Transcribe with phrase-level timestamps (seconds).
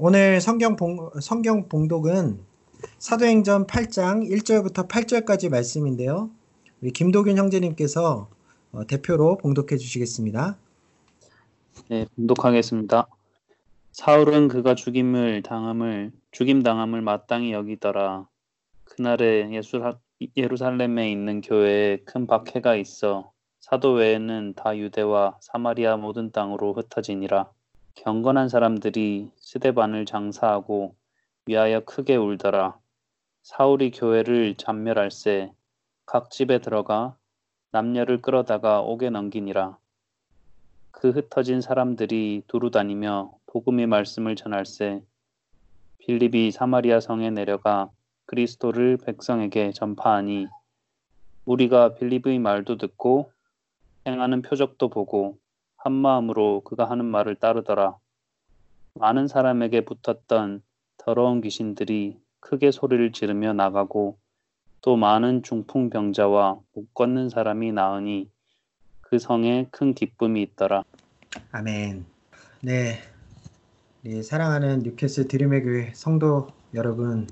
[0.00, 2.38] 오늘 성경, 봉, 성경 봉독은
[3.00, 6.30] 사도행전 8장 1절부터 8절까지 말씀인데요.
[6.80, 8.28] 우리 김도균 형제님께서
[8.70, 10.56] 어, 대표로 봉독해 주시겠습니다.
[11.88, 13.08] 네, 봉독하겠습니다.
[13.90, 18.28] 사울은 그가 죽임을 당함을 죽임 당함을 마땅히 여기더라.
[18.84, 19.82] 그날에 예수,
[20.36, 27.50] 예루살렘에 있는 교회에 큰 박해가 있어 사도 외에는 다 유대와 사마리아 모든 땅으로 흩어지니라.
[28.04, 30.94] 경건한 사람들이 스데반을 장사하고
[31.46, 32.78] 위하여 크게 울더라.
[33.42, 35.52] 사울이 교회를 잔멸할세
[36.06, 37.16] 각 집에 들어가
[37.72, 39.78] 남녀를 끌어다가 옥에 넘기니라.
[40.92, 45.02] 그 흩어진 사람들이 두루 다니며 복음의 말씀을 전할세
[45.98, 47.90] 빌립이 사마리아 성에 내려가
[48.26, 50.46] 그리스도를 백성에게 전파하니
[51.46, 53.32] 우리가 빌립의 말도 듣고
[54.06, 55.36] 행하는 표적도 보고
[55.78, 57.96] 한 마음으로 그가 하는 말을 따르더라.
[58.94, 60.62] 많은 사람에게 붙었던
[60.98, 64.18] 더러운 귀신들이 크게 소리를 지르며 나가고
[64.82, 68.28] 또 많은 중풍병자와 못 걷는 사람이 나으니
[69.00, 70.82] 그 성에 큰 기쁨이 있더라.
[71.52, 72.04] 아멘.
[72.62, 72.98] 네.
[74.02, 77.28] 네 사랑하는 뉴캐슬 드림의 교회 성도 여러분,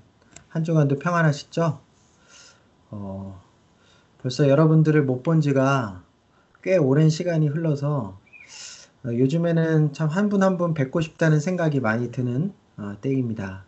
[0.49, 1.81] 한 주간도 평안하시죠?
[2.91, 3.43] 어,
[4.19, 6.05] 벌써 여러분들을 못 본 지가
[6.63, 8.26] 꽤 오랜 시간이 흘러서 어,
[9.15, 13.65] 요즘에는 참 한 분 한 분 뵙고 싶다는 생각이 많이 드는 어, 때입니다.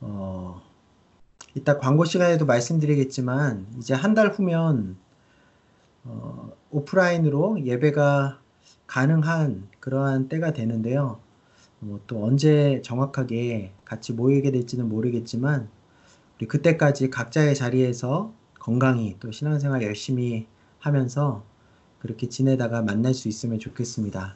[0.00, 0.60] 어,
[1.54, 4.96] 이따 광고 시간에도 말씀드리겠지만 이제 한 달 후면
[6.04, 8.40] 어, 오프라인으로 예배가
[8.86, 11.20] 가능한 그러한 때가 되는데요.
[11.80, 15.68] 뭐 또 언제 정확하게 같이 모이게 될지는 모르겠지만
[16.38, 20.46] 우리 그때까지 각자의 자리에서 건강히 또 신앙생활 열심히
[20.78, 21.44] 하면서
[22.02, 24.34] 그렇게 지내다가 만날 수 있으면 좋겠습니다.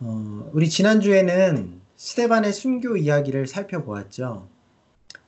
[0.00, 4.48] 어, 우리 지난주에는 스테반의 순교 이야기를 살펴보았죠.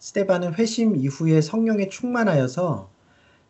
[0.01, 2.91] 스테반은 회심 이후에 성령에 충만하여서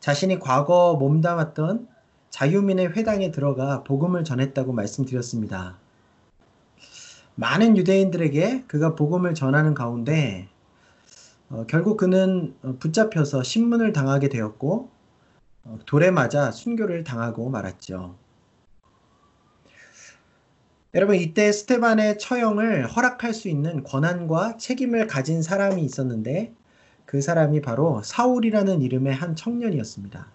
[0.01, 1.89] 자신이 과거 몸담았던
[2.29, 5.79] 자유민의 회당에 들어가 복음을 전했다고 말씀드렸습니다.
[7.35, 10.51] 많은 유대인들에게 그가 복음을 전하는 가운데
[11.49, 15.02] 어, 결국 그는 붙잡혀서 신문을 당하게 되었고 어,
[15.87, 18.17] 돌에 맞아 순교를 당하고 말았죠.
[20.95, 26.53] 여러분 이때 스테반의 처형을 허락할 수 있는 권한과 책임을 가진 사람이 있었는데
[27.07, 30.27] 그 사람이 바로 사울이라는 이름의 한 청년이었습니다.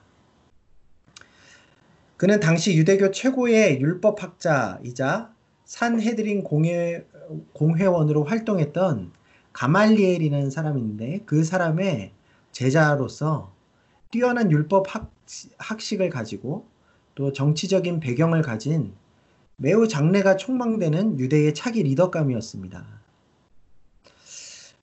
[2.17, 5.31] 그는 당시 유대교 최고의 율법학자이자
[5.65, 7.05] 산헤드린 공회,
[7.53, 9.11] 공회원으로 활동했던
[9.53, 12.13] 가말리엘이라는 사람인데 그 사람의
[12.51, 13.53] 제자로서
[14.09, 15.11] 뛰어난 율법 학,
[15.57, 16.67] 학식을 가지고
[17.15, 18.93] 또 정치적인 배경을 가진
[19.55, 22.85] 매우 장래가 촉망되는 유대의 차기 리더감이었습니다.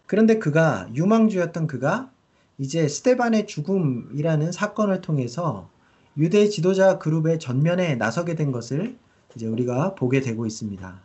[0.06, 2.10] 그런데 그가 유망주였던 그가
[2.58, 5.70] 이제 스테반의 죽음이라는 사건을 통해서
[6.16, 8.96] 유대 지도자 그룹의 전면에 나서게 된 것을
[9.34, 11.00] 이제 우리가 보게 되고 있습니다.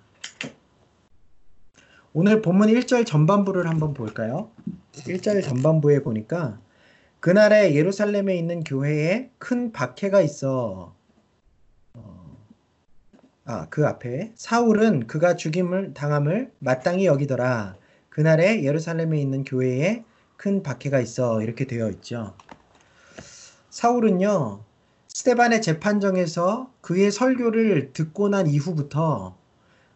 [2.14, 4.50] 오늘 본문 1절 전반부를 한번 볼까요?
[4.94, 6.60] 1절 전반부에 보니까
[7.20, 10.96] 그날에 예루살렘에 있는 교회에 큰 박해가 있어.
[11.94, 12.38] 어,
[13.46, 17.76] 아, 그 앞에 사울은 그가 죽임을 당함을 마땅히 여기더라.
[18.10, 20.06] 그날에 예루살렘에 있는 교회에
[20.38, 21.42] 큰 박해가 있어.
[21.42, 22.36] 이렇게 되어 있죠.
[23.70, 24.64] 사울은요,
[25.10, 29.38] 스테반의 재판정에서 그의 설교를 듣고 난 이후부터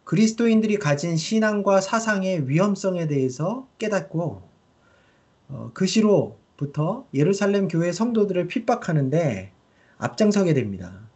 [0.04, 4.42] 그리스도인들이 가진 신앙과 사상의 위험성에 대해서 깨닫고
[5.48, 9.52] 어, 그 시로 부터 예루살렘 교회 성도들을 핍박하는데
[9.98, 11.10] 앞장서게 됩니다.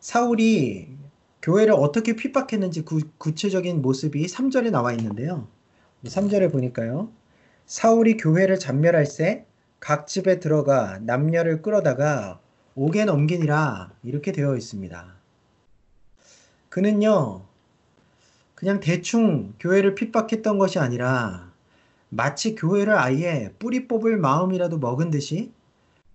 [0.00, 0.96] 사울이
[1.42, 5.48] 교회를 어떻게 핍박했는지 구, 구체적인 모습이 3절에 나와 있는데요.
[6.04, 7.10] 3절에 보니까요.
[7.66, 9.46] 사울이 교회를 잔멸할 새
[9.84, 12.40] 각 집에 들어가 남녀를 끌어다가
[12.74, 15.14] 옥에 넘기니라 이렇게 되어 있습니다.
[16.70, 17.44] 그는요,
[18.54, 21.52] 그냥 대충 교회를 핍박했던 것이 아니라
[22.14, 25.52] 마치 교회를 아예 뿌리 뽑을 마음이라도 먹은 듯이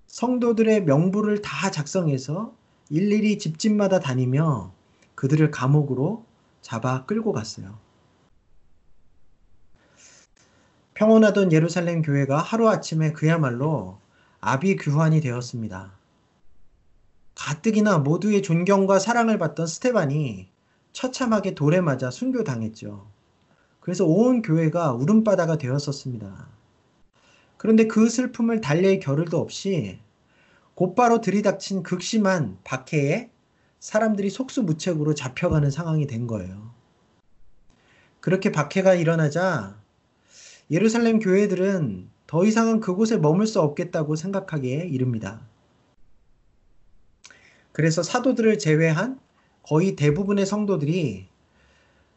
[0.07, 2.56] 성도들의 명부를 다 작성해서
[2.90, 4.74] 일일이 집집마다 다니며
[5.16, 6.25] 그들을 감옥으로
[6.62, 7.78] 잡아 끌고 갔어요.
[10.94, 14.00] 평온하던 예루살렘 교회가 하루아침에 그야말로
[14.40, 15.92] 아비규환이 되었습니다.
[17.36, 20.50] 가뜩이나 모두의 존경과 사랑을 받던 스테반이
[20.94, 23.19] 처참하게 돌에 맞아 순교당했죠.
[23.89, 26.47] 그래서 온 교회가 울음바다가 되었었습니다.
[27.57, 29.97] 그런데 그 슬픔을 달랠 겨를도 없이
[30.75, 33.31] 곧바로 들이닥친 극심한 박해에
[33.80, 36.71] 사람들이 속수무책으로 잡혀가는 상황이 된 거예요.
[38.19, 39.81] 그렇게 박해가 일어나자
[40.69, 45.41] 예루살렘 교회들은 더 이상은 그곳에 머물 수 없겠다고 생각하기에 이릅니다.
[47.71, 49.19] 그래서 사도들을 제외한
[49.63, 51.28] 거의 대부분의 성도들이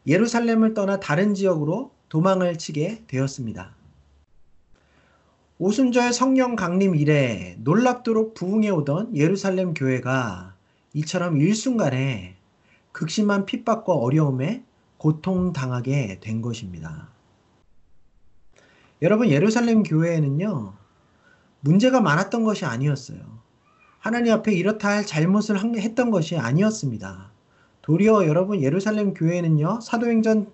[0.07, 3.75] 예루살렘을 떠나 다른 지역으로 도망을 치게 되었습니다.
[5.59, 10.55] 오순절 성령 강림 이래 놀랍도록 부흥해 오던 예루살렘 교회가
[10.93, 12.35] 이처럼 일순간에
[12.91, 14.63] 극심한 핍박과 어려움에
[14.97, 17.09] 고통당하게 된 것입니다.
[19.01, 20.73] 여러분, 예루살렘 교회에는요,
[21.59, 23.19] 문제가 많았던 것이 아니었어요.
[23.99, 27.32] 하나님 앞에 이렇다 할 잘못을 했던 것이 아니었습니다.
[27.83, 30.47] 도리어 여러분, 예루살렘 교회는요, 사도행전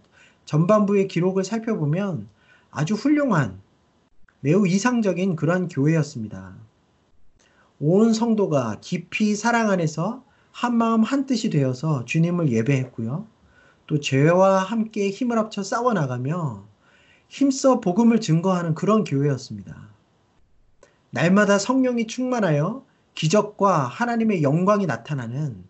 [0.46, 2.28] 전반부의 기록을 살펴보면
[2.72, 3.62] 아주 훌륭한,
[4.40, 6.56] 매우 이상적인 그러한 교회였습니다.
[7.80, 13.28] 온 성도가 깊이 사랑 안에서 한 마음 한 뜻이 되어서 주님을 예배했고요.
[13.86, 16.66] 또 죄와 함께 힘을 합쳐 싸워 나가며
[17.28, 19.90] 힘써 복음을 증거하는 그런 교회였습니다.
[21.12, 22.84] 날마다 성령이 충만하여
[23.14, 25.69] 기적과 하나님의 영광이 나타나는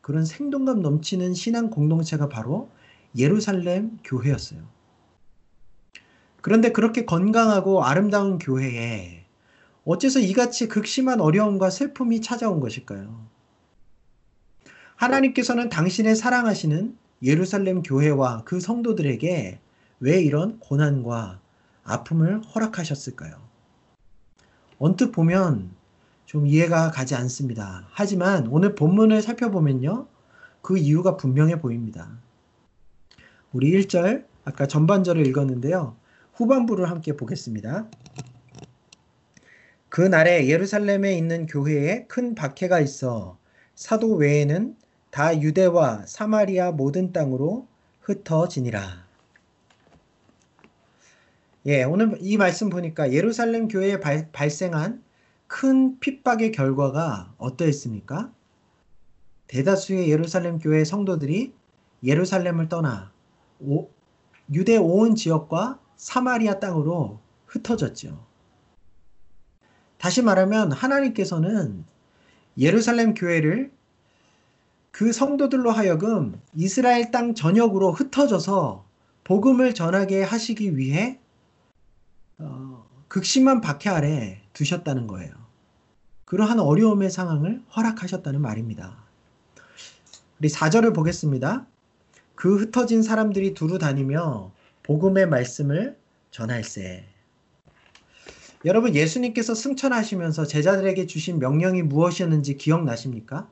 [0.00, 2.70] 그런 생동감 넘치는 신앙 공동체가 바로
[3.16, 4.62] 예루살렘 교회였어요.
[6.40, 9.24] 그런데 그렇게 건강하고 아름다운 교회에
[9.84, 13.26] 어째서 이같이 극심한 어려움과 슬픔이 찾아온 것일까요?
[14.96, 19.60] 하나님께서는 당신의 사랑하시는 예루살렘 교회와 그 성도들에게
[20.00, 21.40] 왜 이런 고난과
[21.84, 23.34] 아픔을 허락하셨을까요?
[24.78, 25.74] 언뜻 보면
[26.30, 27.88] 좀 이해가 가지 않습니다.
[27.90, 30.06] 하지만 오늘 본문을 살펴보면요.
[30.62, 32.08] 그 이유가 분명해 보입니다.
[33.52, 35.96] 우리 1절, 아까 전반절을 읽었는데요.
[36.34, 37.88] 후반부를 함께 보겠습니다.
[39.88, 43.36] 그 날에 예루살렘에 있는 교회에 큰 박해가 있어
[43.74, 44.76] 사도 외에는
[45.10, 47.66] 다 유대와 사마리아 모든 땅으로
[48.02, 49.04] 흩어지니라.
[51.66, 55.09] 예, 오늘 이 말씀 보니까 예루살렘 교회에 발, 발생한
[55.50, 58.32] 큰 핍박의 결과가 어떠했습니까?
[59.48, 61.52] 대다수의 예루살렘 교회 성도들이
[62.04, 63.12] 예루살렘을 떠나
[63.58, 63.90] 오,
[64.52, 68.24] 유대 온 지역과 사마리아 땅으로 흩어졌죠.
[69.98, 71.84] 다시 말하면 하나님께서는
[72.56, 73.72] 예루살렘 교회를
[74.92, 78.86] 그 성도들로 하여금 이스라엘 땅 전역으로 흩어져서
[79.24, 81.18] 복음을 전하게 하시기 위해
[82.38, 85.39] 어, 극심한 박해 아래 두셨다는 거예요.
[86.30, 88.96] 그러한 어려움의 상황을 허락하셨다는 말입니다.
[90.38, 91.66] 우리 4절을 보겠습니다.
[92.36, 94.52] 그 흩어진 사람들이 두루 다니며
[94.84, 95.98] 복음의 말씀을
[96.30, 97.04] 전할세.
[98.64, 103.50] 여러분 예수님께서 승천하시면서 제자들에게 주신 명령이 무엇이었는지 기억나십니까?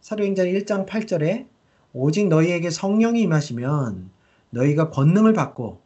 [0.00, 1.48] 사도행전 1장 8절에
[1.92, 4.10] 오직 너희에게 성령이 임하시면
[4.48, 5.82] 너희가 권능을 받고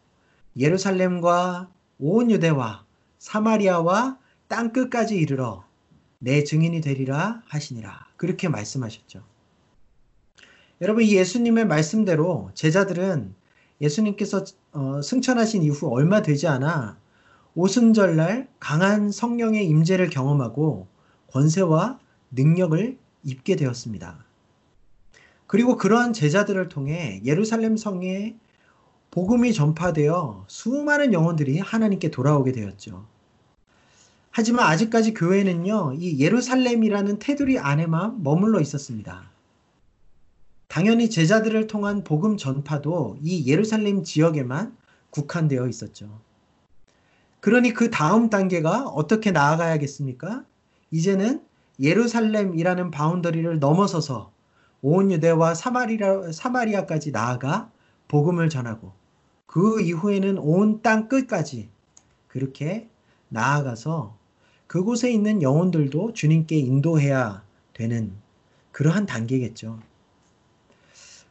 [0.56, 1.68] 예루살렘과
[1.98, 2.84] 온 유대와
[3.18, 4.16] 사마리아와
[4.46, 5.66] 땅 끝까지 이르러
[6.18, 8.08] 내 증인이 되리라 하시니라.
[8.16, 9.22] 그렇게 말씀하셨죠.
[10.80, 13.34] 여러분, 이 예수님의 말씀대로 제자들은
[13.80, 16.98] 예수님께서 어, 승천하신 이후 얼마 되지 않아
[17.54, 20.86] 오순절날 강한 성령의 임재를 경험하고
[21.28, 21.98] 권세와
[22.30, 24.24] 능력을 입게 되었습니다.
[25.46, 28.36] 그리고 그러한 제자들을 통해 예루살렘 성에
[29.10, 33.06] 복음이 전파되어 수많은 영혼들이 하나님께 돌아오게 되었죠.
[34.38, 39.32] 하지만 아직까지 교회는요, 이 예루살렘이라는 테두리 안에만 머물러 있었습니다.
[40.68, 44.76] 당연히 제자들을 통한 복음 전파도 이 예루살렘 지역에만
[45.10, 46.20] 국한되어 있었죠.
[47.40, 50.44] 그러니 그 다음 단계가 어떻게 나아가야겠습니까?
[50.92, 51.42] 이제는
[51.80, 54.30] 예루살렘이라는 바운더리를 넘어서서
[54.82, 57.72] 온 유대와 사마리아, 사마리아까지 나아가
[58.06, 58.92] 복음을 전하고
[59.46, 61.70] 그 이후에는 온 땅 끝까지
[62.28, 62.88] 그렇게
[63.30, 64.16] 나아가서
[64.68, 68.12] 그곳에 있는 영혼들도 주님께 인도해야 되는
[68.70, 69.80] 그러한 단계겠죠.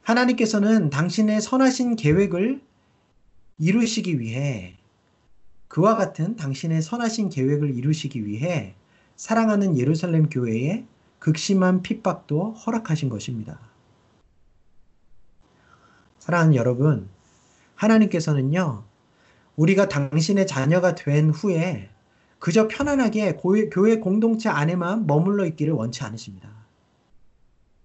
[0.02, 2.62] 하나님께서는 당신의 선하신 계획을
[3.60, 4.76] 이루시기 위해
[5.68, 8.74] 그와 같은 당신의 선하신 계획을 이루시기 위해
[9.16, 10.86] 사랑하는 예루살렘 교회에
[11.20, 13.60] 극심한 핍박도 허락하신 것입니다.
[16.18, 17.08] 사랑하는 여러분,
[17.76, 18.84] 하나님께서는요,
[19.56, 21.90] 우리가 당신의 자녀가 된 후에
[22.40, 23.38] 그저 편안하게
[23.72, 26.50] 교회 공동체 안에만 머물러 있기를 원치 않으십니다.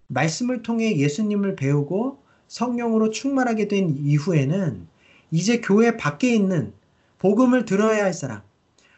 [0.08, 4.86] 말씀을 통해 예수님을 배우고 성령으로 충만하게 된 이후에는
[5.30, 6.74] 이제 교회 밖에 있는
[7.18, 8.42] 복음을 들어야 할 사람,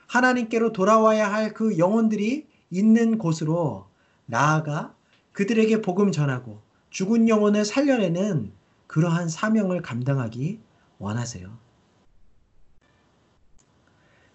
[0.09, 3.87] 하나님께로 돌아와야 할 그 영혼들이 있는 곳으로
[4.27, 4.95] 나아가
[5.33, 6.59] 그들에게 복음 전하고
[6.91, 8.53] 죽은 영혼을 살려내는
[8.89, 10.59] 그러한 사명을 감당하기
[10.99, 11.64] 원하세요.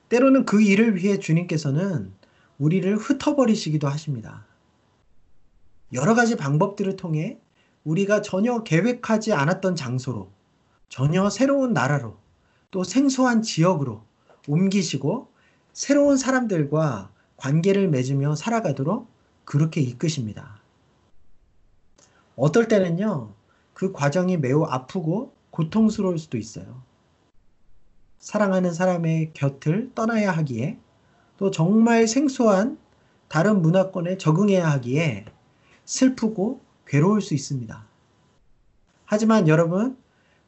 [0.09, 2.11] 때로는 그 일을 위해 주님께서는
[2.57, 4.45] 우리를 흩어버리시기도 하십니다.
[5.93, 7.39] 여러 가지 방법들을 통해
[7.83, 10.29] 우리가 전혀 계획하지 않았던 장소로,
[10.89, 12.17] 전혀 새로운 나라로,
[12.71, 14.03] 또 생소한 지역으로
[14.47, 15.31] 옮기시고
[15.73, 19.07] 새로운 사람들과 관계를 맺으며 살아가도록
[19.45, 20.61] 그렇게 이끄십니다.
[22.35, 23.33] 어떨 때는요,
[23.73, 26.83] 그 과정이 매우 아프고 고통스러울 수도 있어요.
[28.19, 30.77] 사랑하는 사람의 곁을 떠나야 하기에
[31.38, 32.77] 또 정말 생소한
[33.29, 35.25] 다른 문화권에 적응해야 하기에
[35.85, 37.88] 슬프고 괴로울 수 있습니다.
[39.05, 39.97] 하지만 여러분,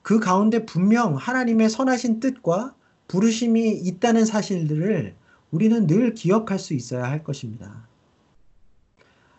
[0.01, 2.75] 그 가운데 분명 하나님의 선하신 뜻과
[3.07, 5.15] 부르심이 있다는 사실들을
[5.51, 7.87] 우리는 늘 기억할 수 있어야 할 것입니다.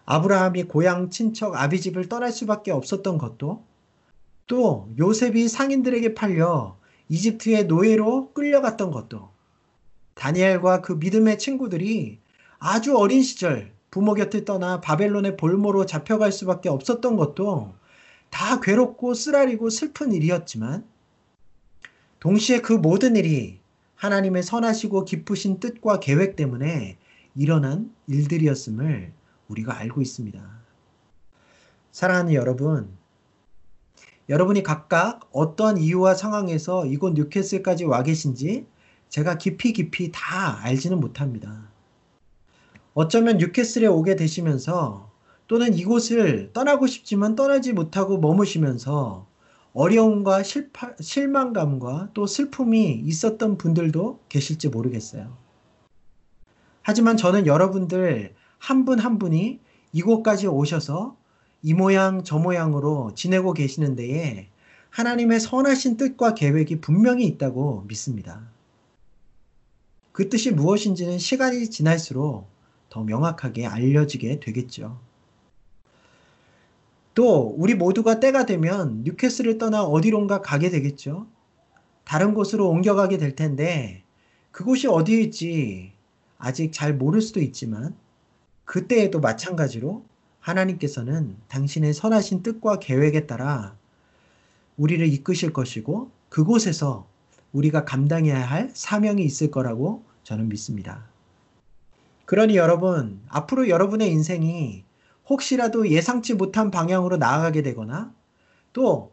[0.04, 3.64] 아브라함이 고향 친척 아비집을 떠날 수밖에 없었던 것도
[4.46, 6.76] 또 요셉이 상인들에게 팔려
[7.08, 9.30] 이집트의 노예로 끌려갔던 것도
[10.14, 12.18] 다니엘과 그 믿음의 친구들이
[12.58, 17.74] 아주 어린 시절 부모 곁을 떠나 바벨론의 볼모로 잡혀갈 수밖에 없었던 것도
[18.30, 20.86] 다 괴롭고 쓰라리고 슬픈 일이었지만
[22.20, 23.60] 동시에 그 모든 일이
[23.96, 26.96] 하나님의 선하시고 기쁘신 뜻과 계획 때문에
[27.34, 29.12] 일어난 일들이었음을
[29.48, 30.62] 우리가 알고 있습니다.
[31.90, 32.96] 사랑하는 여러분,
[34.28, 38.66] 여러분이 각각 어떠한 이유와 상황에서 이곳 뉴캐슬까지 와 계신지
[39.08, 41.70] 제가 깊이 깊이 다 알지는 못합니다.
[42.94, 45.10] 어쩌면 뉴캐슬에 오게 되시면서
[45.48, 49.26] 또는 이곳을 떠나고 싶지만 떠나지 못하고 머무시면서
[49.74, 55.36] 어려움과 실파, 실망감과 또 슬픔이 있었던 분들도 계실지 모르겠어요.
[56.82, 59.60] 하지만 저는 여러분들 한 분한 한 분이
[59.92, 61.16] 이곳까지 오셔서
[61.62, 64.48] 이 모양 저 모양으로 지내고 계시는 데에
[64.90, 68.50] 하나님의 선하신 뜻과 계획이 분명히 있다고 믿습니다.
[70.10, 72.48] 그 뜻이 무엇인지는 시간이 지날수록
[72.90, 75.00] 더 명확하게 알려지게 되겠죠.
[77.14, 81.26] 또 우리 모두가 때가 되면 뉴캐슬을 떠나 어디론가 가게 되겠죠.
[82.04, 84.02] 다른 곳으로 옮겨가게 될 텐데
[84.50, 85.92] 그곳이 어디일지
[86.38, 87.94] 아직 잘 모를 수도 있지만
[88.64, 90.04] 그때에도 마찬가지로
[90.42, 93.76] 하나님께서는 당신의 선하신 뜻과 계획에 따라
[94.76, 97.06] 우리를 이끄실 것이고 그곳에서
[97.52, 101.06] 우리가 감당해야 할 사명이 있을 거라고 저는 믿습니다.
[102.24, 104.84] 그러니 여러분, 앞으로 여러분의 인생이
[105.28, 108.12] 혹시라도 예상치 못한 방향으로 나아가게 되거나
[108.72, 109.12] 또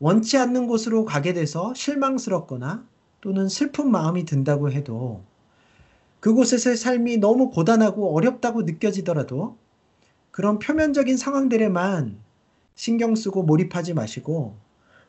[0.00, 2.86] 원치 않는 곳으로 가게 돼서 실망스럽거나
[3.20, 5.22] 또는 슬픈 마음이 든다고 해도
[6.20, 9.56] 그곳에서의 삶이 너무 고단하고 어렵다고 느껴지더라도
[10.30, 12.18] 그런 표면적인 상황들에만
[12.74, 14.56] 신경 쓰고 몰입하지 마시고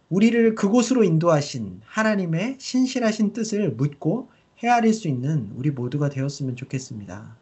[0.10, 4.30] 우리를 그곳으로 인도하신 하나님의 신실하신 뜻을 묻고
[4.64, 7.38] 헤아릴 수 있는 우리 모두가 되었으면 좋겠습니다.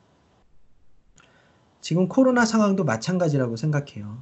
[1.81, 4.21] 지금 코로나 상황도 마찬가지라고 생각해요.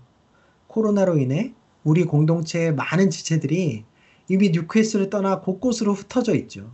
[0.68, 3.86] 코로나로 인해 우리 공동체의 많은 지체들이
[4.28, 6.72] 이미 뉴캐슬을 떠나 곳곳으로 흩어져 있죠.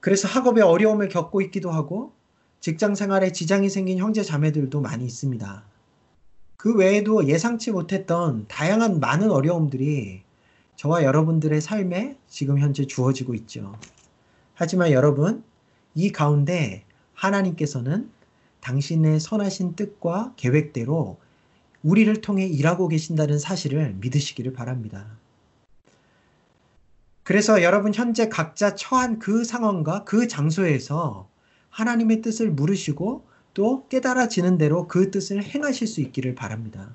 [0.00, 2.12] 그래서 학업에 어려움을 겪고 있기도 하고
[2.64, 5.64] 직장 생활에 지장이 생긴 형제 자매들도 많이 있습니다.
[6.56, 10.22] 그 외에도 예상치 못했던 다양한 많은 어려움들이
[10.74, 13.78] 저와 여러분들의 삶에 지금 현재 주어지고 있죠.
[14.54, 15.44] 하지만 여러분,
[15.94, 18.10] 이 가운데 하나님께서는
[18.60, 21.18] 당신의 선하신 뜻과 계획대로
[21.82, 25.18] 우리를 통해 일하고 계신다는 사실을 믿으시기를 바랍니다.
[27.24, 31.28] 그래서 여러분 현재 각자 처한 그 상황과 그 장소에서
[31.74, 36.94] 하나님의 뜻을 물으시고 또 깨달아지는 대로 그 뜻을 행하실 수 있기를 바랍니다.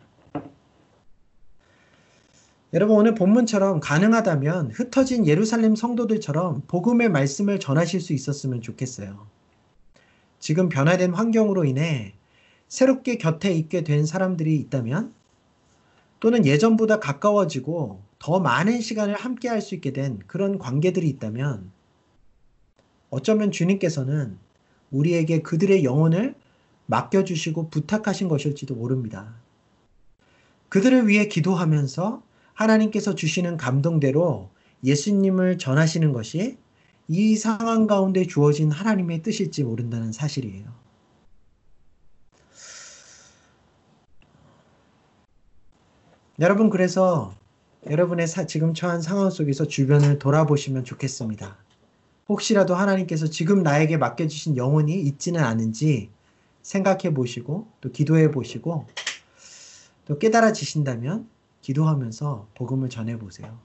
[2.74, 9.28] 여러분 오늘 본문처럼 가능하다면 흩어진 예루살렘 성도들처럼 복음의 말씀을 전하실 수 있었으면 좋겠어요.
[10.40, 12.14] 지금 변화된 환경으로 인해
[12.70, 15.14] 새롭게 곁에 있게 된 사람들이 있다면
[16.22, 21.70] 또는 예전보다 가까워지고 더 많은 시간을 함께 할 수 있게 된 그런 관계들이 있다면
[23.10, 24.38] 어쩌면 주님께서는
[24.92, 26.36] 우리에게 그들의 영혼을
[26.88, 29.36] 맡겨주시고 부탁하신 것일지도 모릅니다.
[30.70, 34.50] 그들을 위해 기도하면서 하나님께서 주시는 감동대로
[34.84, 36.58] 예수님을 전하시는 것이
[37.08, 40.68] 이 상황 가운데 주어진 하나님의 뜻일지 모른다는 사실이에요.
[46.40, 47.34] 여러분, 그래서
[47.90, 51.58] 여러분의 사, 지금 처한 상황 속에서 주변을 돌아보시면 좋겠습니다.
[52.30, 56.12] 혹시라도 하나님께서 지금 나에게 맡겨주신 영혼이 있지는 않은지
[56.62, 58.86] 생각해 보시고 또 기도해 보시고
[60.06, 61.28] 또 깨달아지신다면
[61.62, 63.58] 기도하면서 복음을 전해 보세요.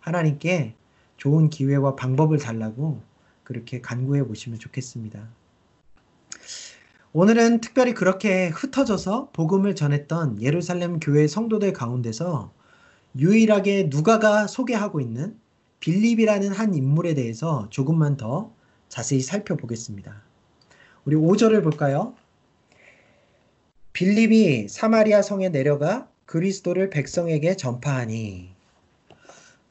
[0.00, 0.74] 하나님께
[1.18, 3.02] 좋은 기회와 방법을 달라고
[3.44, 5.28] 그렇게 간구해 보시면 좋겠습니다.
[7.12, 12.52] 오늘은 특별히 그렇게 흩어져서 복음을 전했던 예루살렘 교회 성도들 가운데서
[13.18, 15.36] 유일하게 누가가 소개하고 있는
[15.80, 18.52] 빌립이라는 한 인물에 대해서 조금만 더
[18.88, 20.22] 자세히 살펴보겠습니다.
[21.04, 22.14] 우리 5절을 볼까요?
[23.92, 28.50] 빌립이 사마리아 성에 내려가 그리스도를 백성에게 전파하니.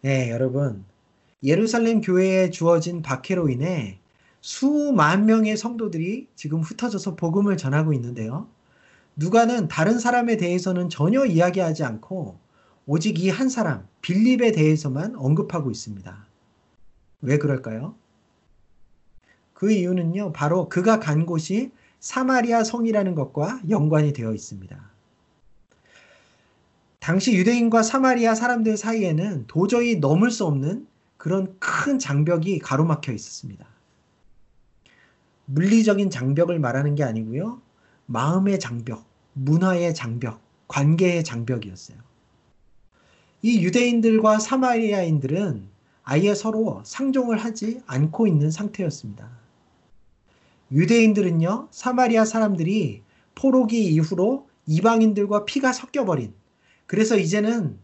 [0.01, 0.83] 네, 여러분.
[1.43, 3.99] 예루살렘 교회에 주어진 박해로 인해
[4.41, 8.47] 수만 명의 성도들이 지금 흩어져서 복음을 전하고 있는데요.
[9.15, 12.37] 누가는 다른 사람에 대해서는 전혀 이야기하지 않고
[12.91, 16.25] 오직 이 한 사람, 빌립에 대해서만 언급하고 있습니다.
[17.21, 17.93] 왜 그럴까요?
[19.53, 24.91] 그 이유는요, 바로 그가 간 곳이 사마리아 성이라는 것과 연관이 되어 있습니다.
[26.97, 33.67] 당시 유대인과 사마리아 사람들 사이에는 도저히 넘을 수 없는 그런 큰 장벽이 가로막혀 있었습니다.
[35.45, 37.61] 물리적인 장벽을 말하는 게 아니고요.
[38.07, 42.08] 마음의 장벽, 문화의 장벽, 관계의 장벽이었어요.
[43.41, 45.67] 이 유대인들과 사마리아인들은
[46.03, 49.29] 아예 서로 상종을 하지 않고 있는 상태였습니다.
[50.71, 53.01] 유대인들은요, 사마리아 사람들이
[53.35, 56.33] 포로기 이후로 이방인들과 피가 섞여버린,
[56.85, 57.77] 그래서 이제는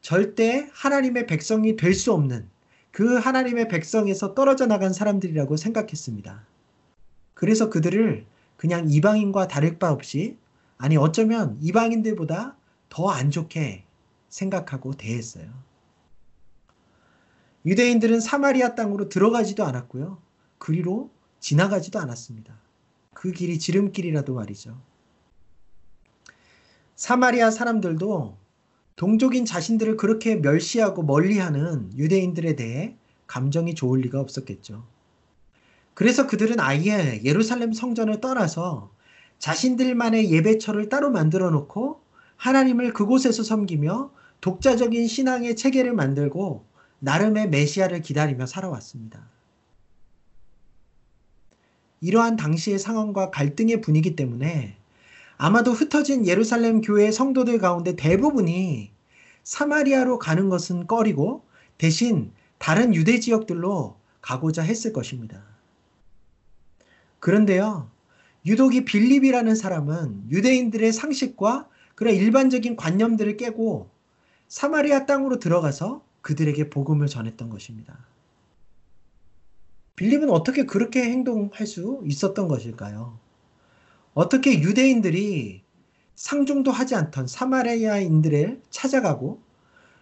[0.00, 2.48] 절대 하나님의 백성이 될 수 없는
[2.92, 6.46] 그 하나님의 백성에서 떨어져 나간 사람들이라고 생각했습니다.
[7.34, 8.26] 그래서 그들을
[8.56, 10.36] 그냥 이방인과 다를 바 없이
[10.78, 12.56] 아니 어쩌면 이방인들보다
[12.88, 13.84] 더 안 좋게
[14.30, 15.46] 생각하고 대했어요.
[17.66, 20.18] 유대인들은 사마리아 땅으로 들어가지도 않았고요.
[20.58, 21.10] 그리로
[21.40, 22.54] 지나가지도 않았습니다.
[23.12, 24.80] 그 길이 지름길이라도 말이죠.
[26.96, 28.38] 사마리아 사람들도
[28.96, 32.96] 동족인 자신들을 그렇게 멸시하고 멀리하는 유대인들에 대해
[33.26, 34.86] 감정이 좋을 리가 없었겠죠.
[35.94, 38.90] 그래서 그들은 아예 예루살렘 성전을 떠나서
[39.38, 42.00] 자신들만의 예배처를 따로 만들어 놓고
[42.36, 46.64] 하나님을 그곳에서 섬기며 독자적인 신앙의 체계를 만들고
[47.00, 49.28] 나름의 메시아를 기다리며 살아왔습니다.
[52.00, 54.76] 이러한 당시의 상황과 갈등의 분위기 때문에
[55.36, 58.90] 아마도 흩어진 예루살렘 교회의 성도들 가운데 대부분이
[59.42, 61.44] 사마리아로 가는 것은 꺼리고
[61.78, 65.42] 대신 다른 유대 지역들로 가고자 했을 것입니다.
[67.20, 67.90] 그런데요,
[68.46, 73.90] 유독이 빌립이라는 사람은 유대인들의 상식과 그런 일반적인 관념들을 깨고
[74.50, 78.04] 사마리아 땅으로 들어가서 그들에게 복음을 전했던 것입니다.
[79.94, 83.16] 빌립은 어떻게 그렇게 행동할 수 있었던 것일까요?
[84.12, 85.62] 어떻게 유대인들이
[86.16, 89.40] 상종도 하지 않던 사마리아인들을 찾아가고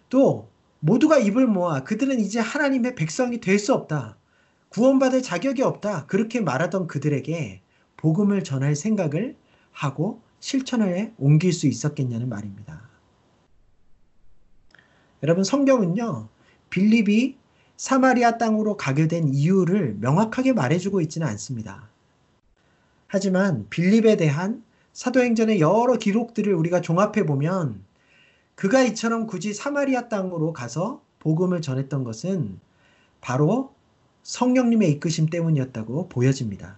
[0.09, 0.49] 또
[0.81, 4.17] 모두가 입을 모아 그들은 이제 하나님의 백성이 될 수 없다.
[4.71, 6.07] 구원받을 자격이 없다.
[6.07, 7.61] 그렇게 말하던 그들에게
[7.99, 9.37] 복음을 전할 생각을
[9.73, 12.88] 하고 실천에 옮길 수 있었겠냐는 말입니다.
[15.23, 16.29] 여러분 성경은요.
[16.71, 17.37] 빌립이
[17.77, 21.89] 사마리아 땅으로 가게 된 이유를 명확하게 말해주고 있지는 않습니다.
[23.07, 27.83] 하지만 빌립에 대한 사도행전의 여러 기록들을 우리가 종합해 보면
[28.55, 32.59] 그가 이처럼 굳이 사마리아 땅으로 가서 복음을 전했던 것은
[33.21, 33.73] 바로
[34.25, 36.77] 성령님의 이끄심 때문이었다고 보여집니다.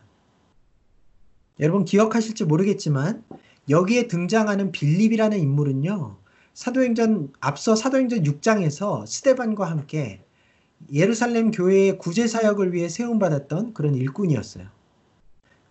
[1.58, 3.24] 여러분 기억하실지 모르겠지만
[3.68, 6.19] 여기에 등장하는 빌립이라는 인물은요.
[6.54, 10.22] 사도행전 앞서 사도행전 6장에서 스테반과 함께
[10.92, 14.66] 예루살렘 교회의 구제 사역을 위해 세움 받았던 그런 일꾼이었어요.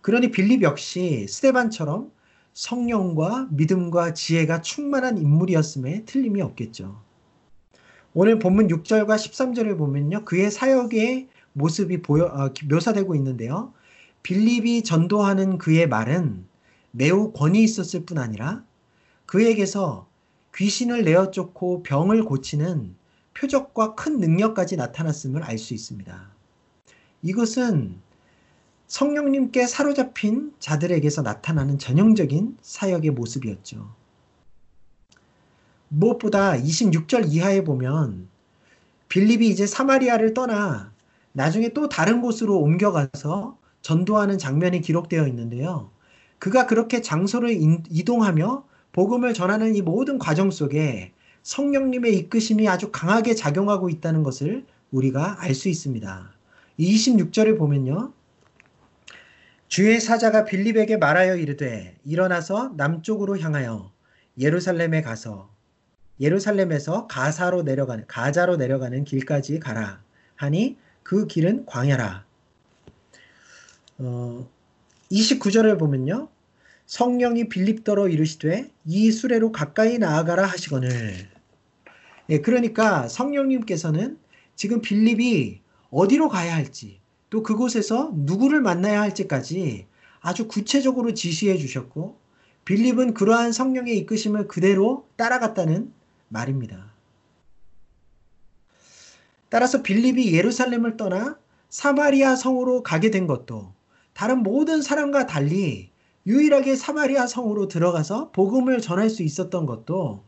[0.00, 2.10] 그러니 빌립 역시 스테반처럼
[2.52, 7.00] 성령과 믿음과 지혜가 충만한 인물이었음에 틀림이 없겠죠.
[8.12, 10.24] 오늘 본문 6절과 13절을 보면요.
[10.24, 13.72] 그의 사역의 모습이 보여, 어, 묘사되고 있는데요.
[14.22, 16.44] 빌립이 전도하는 그의 말은
[16.90, 18.64] 매우 권위 있었을 뿐 아니라
[19.26, 20.09] 그에게서
[20.56, 22.96] 귀신을 내어 쫓고 병을 고치는
[23.34, 26.30] 표적과 큰 능력까지 나타났음을 알 수 있습니다.
[27.22, 28.00] 이것은
[28.86, 33.94] 성령님께 사로잡힌 자들에게서 나타나는 전형적인 사역의 모습이었죠.
[35.88, 38.28] 무엇보다 26절 이하에 보면
[39.08, 40.92] 빌립이 이제 사마리아를 떠나
[41.32, 45.90] 나중에 또 다른 곳으로 옮겨가서 전도하는 장면이 기록되어 있는데요.
[46.38, 47.50] 그가 그렇게 장소를
[47.90, 55.40] 이동하며 복음을 전하는 이 모든 과정 속에 성령님의 이끄심이 아주 강하게 작용하고 있다는 것을 우리가
[55.40, 56.32] 알 수 있습니다.
[56.78, 58.12] 26절을 보면요.
[59.68, 63.92] 주의 사자가 빌립에게 말하여 이르되 일어나서 남쪽으로 향하여
[64.38, 65.50] 예루살렘에 가서
[66.18, 70.02] 예루살렘에서 가사로 내려가는 가자로 내려가는 길까지 가라
[70.34, 72.24] 하니 그 길은 광야라.
[73.98, 74.48] 어,
[75.12, 76.28] 29절을 보면요.
[76.90, 81.14] 성령이 빌립더로 이르시되 이 수레로 가까이 나아가라 하시거늘.
[82.30, 84.18] 예, 그러니까 성령님께서는
[84.56, 85.60] 지금 빌립이
[85.92, 86.98] 어디로 가야 할지
[87.30, 89.86] 또 그곳에서 누구를 만나야 할지까지
[90.20, 92.18] 아주 구체적으로 지시해 주셨고
[92.64, 95.92] 빌립은 그러한 성령의 이끄심을 그대로 따라갔다는
[96.26, 96.92] 말입니다.
[99.48, 103.72] 따라서 빌립이 예루살렘을 떠나 사마리아 성으로 가게 된 것도
[104.12, 105.89] 다른 모든 사람과 달리
[106.30, 110.22] 유일하게 사마리아 성으로 들어가서 복음을 전할 수 있었던 것도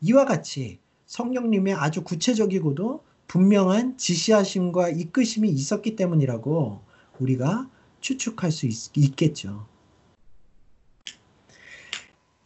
[0.00, 6.80] 이와 같이 성령님의 아주 구체적이고도 분명한 지시하심과 이끄심이 있었기 때문이라고
[7.20, 9.68] 우리가 추측할 수 있, 겠죠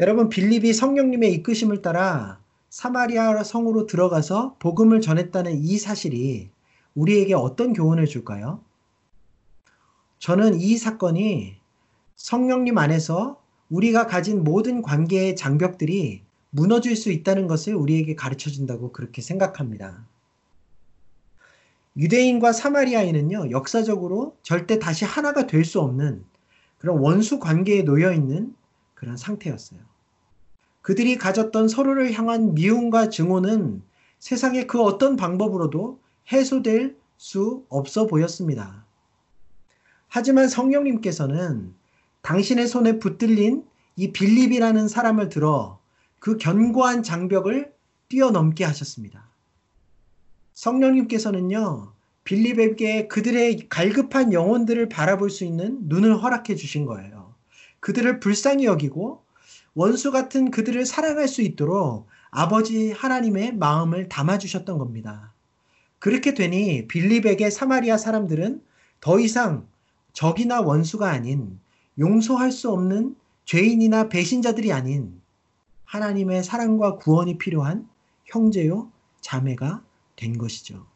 [0.01, 6.51] 여러분 빌립이 성령님의 이끄심을 따라 사마리아 성으로 들어가서 복음을 전했다는 이 사실이
[6.95, 8.63] 우리에게 어떤 교훈을 줄까요?
[10.19, 11.58] 저는 이 사건이
[12.19, 19.23] 성령님 안에서 우리가 가진 모든 관계의 장벽들이 무너질 수 있다는 것을 우리에게 가르쳐 준다고 그렇게
[19.23, 20.05] 생각합니다.
[21.97, 26.25] 유대인과 사마리아인은요, 역사적으로 절대 다시 하나가 될 수 없는
[26.79, 28.55] 그런 원수 관계에 놓여 있는
[28.95, 29.81] 그런 상태였어요.
[30.83, 33.83] 그들이 가졌던 서로를 향한 미움과 증오는
[34.19, 36.01] 세상의 그 어떤 방법으로도
[36.33, 38.85] 해소될 수 없어 보였습니다.
[40.09, 41.78] 하지만 성령님께서는
[42.29, 43.65] 당신의 손에 붙들린
[43.97, 45.79] 이 빌립이라는 사람을 들어
[46.19, 47.73] 그 견고한 장벽을
[48.11, 49.31] 뛰어넘게 하셨습니다.
[50.53, 57.35] 성령님께서는요, 빌립에게 그들의 갈급한 영혼들을 바라볼 수 있는 눈을 허락해 주신 거예요.
[57.81, 59.25] 그들을 불쌍히 여기고
[59.73, 65.33] 원수 같은 그들을 사랑할 수 있도록 아버지 하나님의 마음을 담아주셨던 겁니다.
[65.99, 68.61] 그렇게 되니 빌립에게 사마리아 사람들은
[69.01, 69.67] 더 이상
[70.13, 71.59] 적이나 원수가 아닌
[71.99, 75.21] 용서할 수 없는 죄인이나 배신자들이 아닌
[75.85, 77.89] 하나님의 사랑과 구원이 필요한
[78.27, 79.83] 형제요 자매가
[80.17, 80.87] 된 것이죠.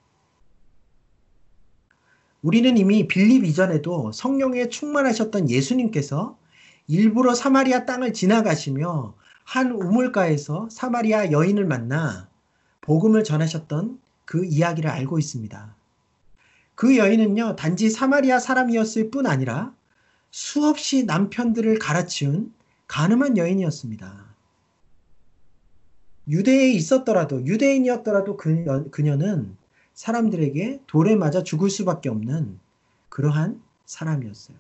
[2.43, 6.37] 우리는 이미 빌립 이전에도 성령에 충만하셨던 예수님께서
[6.89, 12.29] 일부러 사마리아 땅을 지나가시며 한 우물가에서 사마리아 여인을 만나
[12.81, 15.77] 복음을 전하셨던 그 이야기를 알고 있습니다.
[16.75, 19.73] 그 여인은요, 단지 사마리아 사람이었을 뿐 아니라
[20.33, 22.55] 수없이 남편들을 갈아치운
[22.89, 24.35] 가늠한 여인이었습니다.
[26.27, 29.57] 유대에 있었더라도, 유대인이었더라도 그, 그녀는
[29.93, 32.59] 사람들에게 돌에 맞아 죽을 수밖에 없는
[33.11, 34.57] 그러한 사람이었어요.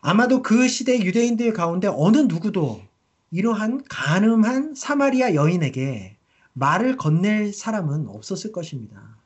[0.00, 2.82] 아마도 그 시대 유대인들 가운데 어느 누구도
[3.30, 6.16] 이러한 가늠한 사마리아 여인에게
[6.52, 9.16] 말을 건넬 사람은 없었을 것입니다.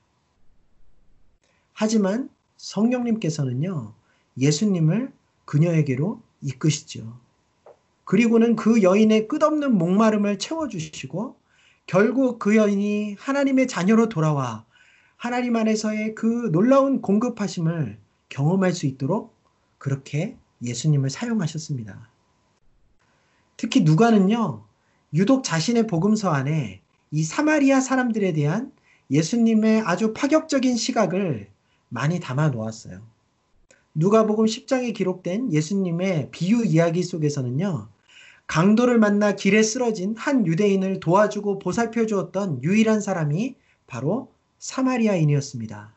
[1.72, 3.94] 하지만 성령님께서는요,
[4.38, 5.12] 예수님을
[5.44, 7.18] 그녀에게로 이끄시죠.
[8.04, 11.36] 그리고는 그 여인의 끝없는 목마름을 채워주시고,
[11.86, 14.64] 결국 그 여인이 하나님의 자녀로 돌아와
[15.16, 19.34] 하나님 안에서의 그 놀라운 공급하심을 경험할 수 있도록
[19.78, 22.08] 그렇게 예수님을 사용하셨습니다.
[23.56, 24.64] 특히 누가는요,
[25.14, 28.72] 유독 자신의 복음서 안에 이 사마리아 사람들에 대한
[29.10, 31.50] 예수님의 아주 파격적인 시각을
[31.88, 33.02] 많이 담아 놓았어요.
[33.94, 37.88] 누가복음 10장에 기록된 예수님의 비유 이야기 속에서는요.
[38.46, 43.54] 강도를 만나 길에 쓰러진 한 유대인을 도와주고 보살펴 주었던 유일한 사람이
[43.86, 44.28] 바로
[44.58, 45.92] 사마리아인이었습니다.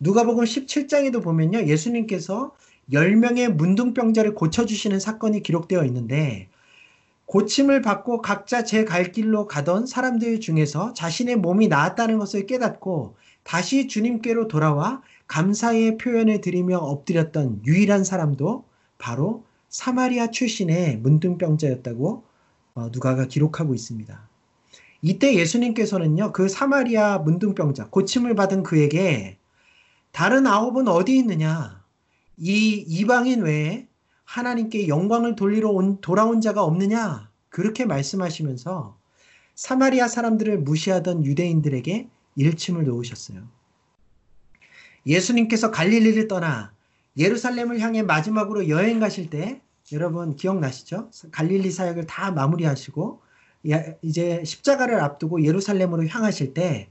[0.00, 1.66] 누가복음 17장에도 보면요.
[1.66, 2.54] 예수님께서
[2.92, 6.48] 10명의 문둥병자를 고쳐 주시는 사건이 기록되어 있는데
[7.26, 13.88] 고침을 받고 각자 제 갈 길로 가던 사람들 중에서 자신의 몸이 나았다는 것을 깨닫고 다시
[13.88, 18.64] 주님께로 돌아와 감사의 표현을 드리며 엎드렸던 유일한 사람도
[18.96, 22.24] 바로 사마리아 출신의 문둥병자였다고
[22.74, 24.28] 어, 누가가 기록하고 있습니다.
[25.02, 29.38] 이때 예수님께서는요, 그 사마리아 문둥병자, 고침을 받은 그에게
[30.10, 31.84] 다른 아홉은 어디 있느냐?
[32.36, 33.86] 이 이방인 외에
[34.24, 37.30] 하나님께 영광을 돌리러 온, 돌아온 자가 없느냐?
[37.48, 38.96] 그렇게 말씀하시면서
[39.54, 43.57] 사마리아 사람들을 무시하던 유대인들에게 일침을 놓으셨어요.
[45.08, 46.72] 예수님께서 갈릴리를 떠나
[47.16, 49.60] 예루살렘을 향해 마지막으로 여행 가실 때
[49.92, 51.10] 여러분 기억나시죠?
[51.32, 53.22] 갈릴리 사역을 다 마무리하시고
[54.02, 56.88] 이제 십자가를 앞두고 예루살렘으로 향하실 때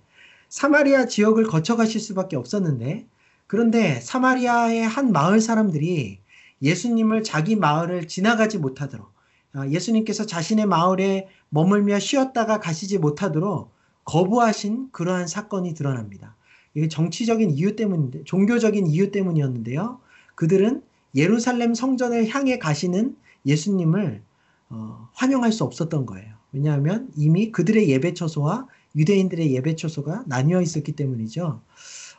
[0.49, 3.05] 사마리아 지역을 거쳐 가실 수밖에 없었는데
[3.45, 6.19] 그런데 사마리아의 한 마을 사람들이
[6.61, 9.07] 예수님을 자기 마을을 지나가지 못하도록
[9.53, 13.71] 아, 예수님께서 자신의 마을에 머물며 쉬었다가 가시지 못하도록
[14.03, 16.36] 거부하신 그러한 사건이 드러납니다.
[16.77, 19.99] 이게 정치적인 이유 때문인데, 종교적인 이유 때문이었는데요.
[20.35, 20.83] 그들은
[21.15, 23.15] 예루살렘 성전을 향해 가시는
[23.47, 24.21] 예수님을
[24.69, 26.35] 어, 환영할 수 없었던 거예요.
[26.51, 31.61] 왜냐하면 이미 그들의 예배 처소와 유대인들의 예배 처소가 나뉘어 있었기 때문이죠.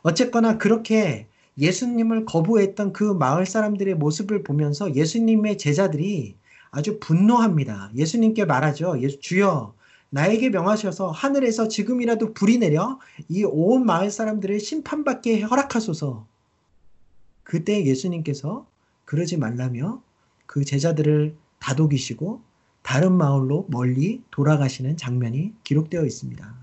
[0.03, 6.35] 어쨌거나 그렇게 예수님을 거부했던 그 마을 사람들의 모습을 보면서 예수님의 제자들이
[6.73, 7.93] 아주 분노합니다.
[7.95, 9.01] 예수님께 말하죠.
[9.03, 9.75] 예수, 주여,
[10.11, 16.27] 나에게 명하셔서 하늘에서 지금이라도 불이 내려 이 온 마을 사람들을 심판받게 허락하소서.
[17.43, 18.67] 그때 예수님께서
[19.05, 20.03] 그러지 말라며
[20.47, 22.43] 그 제자들을 다독이시고
[22.83, 26.55] 다른 마을로 멀리 돌아가시는 장면이 기록되어 있습니다.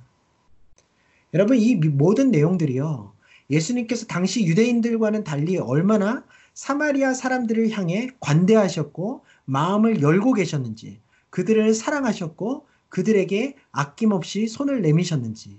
[1.34, 3.14] 여러분, 이 모든 내용들이요.
[3.50, 13.56] 예수님께서 당시 유대인들과는 달리 얼마나 사마리아 사람들을 향해 관대하셨고 마음을 열고 계셨는지, 그들을 사랑하셨고 그들에게
[13.72, 15.58] 아낌없이 손을 내미셨는지,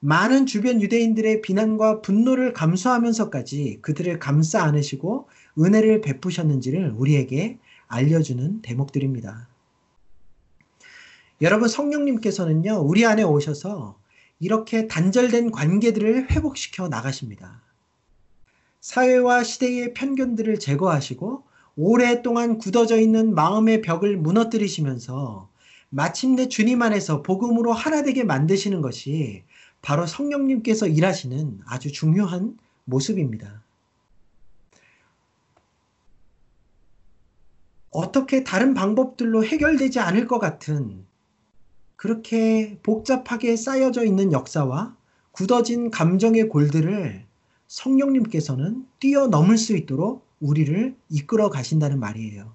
[0.00, 9.48] 많은 주변 유대인들의 비난과 분노를 감수하면서까지 그들을 감싸 안으시고 은혜를 베푸셨는지를 우리에게 알려주는 대목들입니다.
[11.40, 13.98] 여러분 성령님께서는요, 우리 안에 오셔서
[14.38, 17.62] 이렇게 단절된 관계들을 회복시켜 나가십니다.
[18.80, 21.42] 사회와 시대의 편견들을 제거하시고
[21.76, 25.50] 오랫동안 굳어져 있는 마음의 벽을 무너뜨리시면서
[25.88, 29.44] 마침내 주님 안에서 복음으로 하나 되게 만드시는 것이
[29.82, 33.62] 바로 성령님께서 일하시는 아주 중요한 모습입니다.
[37.90, 41.06] 어떻게 다른 방법들로 해결되지 않을 것 같은
[41.96, 44.94] 그렇게 복잡하게 쌓여져 있는 역사와
[45.32, 47.24] 굳어진 감정의 골들을
[47.68, 52.54] 성령님께서는 뛰어넘을 수 있도록 우리를 이끌어 가신다는 말이에요.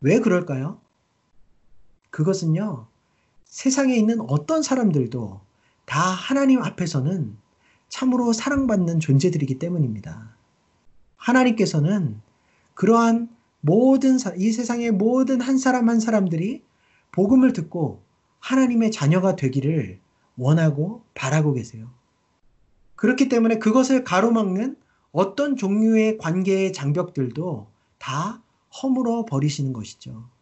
[0.00, 0.80] 왜 그럴까요?
[2.16, 2.86] 그것은요,
[3.44, 5.38] 세상에 있는 어떤 사람들도
[5.84, 7.36] 다 하나님 앞에서는
[7.90, 10.34] 참으로 사랑받는 존재들이기 때문입니다.
[11.18, 12.22] 하나님께서는
[12.72, 13.28] 그러한
[13.60, 16.62] 모든 이 세상의 모든 한 사람 한 사람들이
[17.12, 18.02] 복음을 듣고
[18.38, 20.00] 하나님의 자녀가 되기를
[20.38, 21.90] 원하고 바라고 계세요.
[22.94, 24.78] 그렇기 때문에 그것을 가로막는
[25.12, 27.66] 어떤 종류의 관계의 장벽들도
[27.98, 28.42] 다
[28.82, 30.34] 허물어 버리시는 것이죠.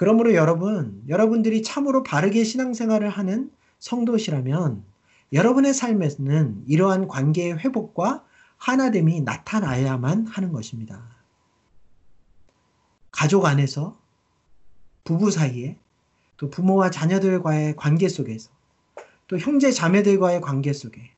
[0.00, 4.82] 그러므로 여러분, 여러분들이 참으로 바르게 신앙생활을 하는 성도시라면
[5.34, 8.24] 여러분의 삶에는 이러한 관계의 회복과
[8.56, 11.04] 하나됨이 나타나야만 하는 것입니다.
[13.10, 13.98] 가족 안에서
[15.04, 15.76] 부부 사이에
[16.38, 18.50] 또 부모와 자녀들과의 관계 속에서
[19.26, 21.10] 또 형제 자매들과의 관계 속에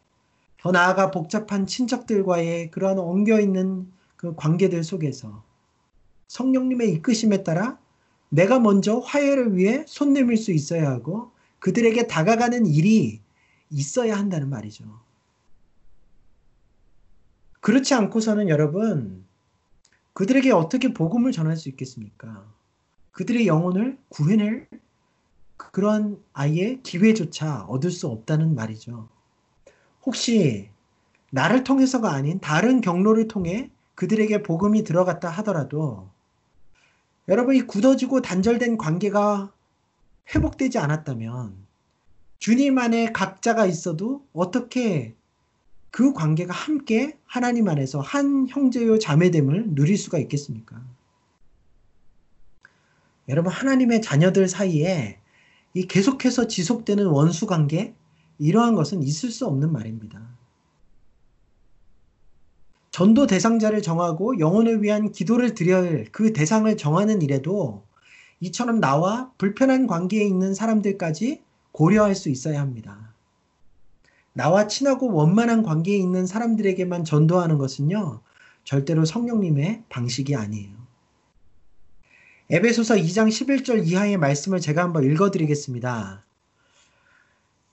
[0.58, 5.44] 더 나아가 복잡한 친척들과의 그러한 엉겨 있는 그 관계들 속에서
[6.26, 7.78] 성령님의 이끄심에 따라
[8.32, 13.20] 내가 먼저 화해를 위해 손 내밀 수 있어야 하고 그들에게 다가가는 일이
[13.68, 14.84] 있어야 한다는 말이죠.
[17.60, 19.26] 그렇지 않고서는 여러분
[20.14, 22.50] 그들에게 어떻게 복음을 전할 수 있겠습니까?
[23.10, 24.66] 그들의 영혼을 구해낼
[25.58, 29.10] 그런 아이의 기회조차 얻을 수 없다는 말이죠.
[30.06, 30.70] 혹시
[31.30, 36.11] 나를 통해서가 아닌 다른 경로를 통해 그들에게 복음이 들어갔다 하더라도
[37.28, 39.52] 여러분 이 굳어지고 단절된 관계가
[40.34, 41.54] 회복되지 않았다면
[42.38, 45.14] 주님 안에 각자가 있어도 어떻게
[45.90, 50.82] 그 관계가 함께 하나님 안에서 한 형제요 자매됨을 누릴 수가 있겠습니까?
[53.28, 55.18] 여러분 하나님의 자녀들 사이에
[55.74, 57.94] 이 계속해서 지속되는 원수 관계
[58.38, 60.20] 이러한 것은 있을 수 없는 말입니다.
[62.92, 67.84] 전도 대상자를 정하고 영혼을 위한 기도를 드려야 할 그 대상을 정하는 일에도
[68.40, 73.14] 이처럼 나와 불편한 관계에 있는 사람들까지 고려할 수 있어야 합니다.
[74.34, 78.20] 나와 친하고 원만한 관계에 있는 사람들에게만 전도하는 것은요,
[78.64, 80.76] 절대로 성령님의 방식이 아니에요.
[82.50, 86.24] 에베소서 2장 11절 이하의 말씀을 제가 한번 읽어드리겠습니다.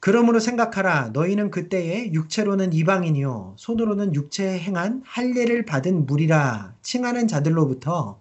[0.02, 8.20] 그러므로 생각하라 너희는 그때에 육체로는 이방인이요 손으로는 육체에 행한 할례를 받은 무리라 칭하는 자들로부터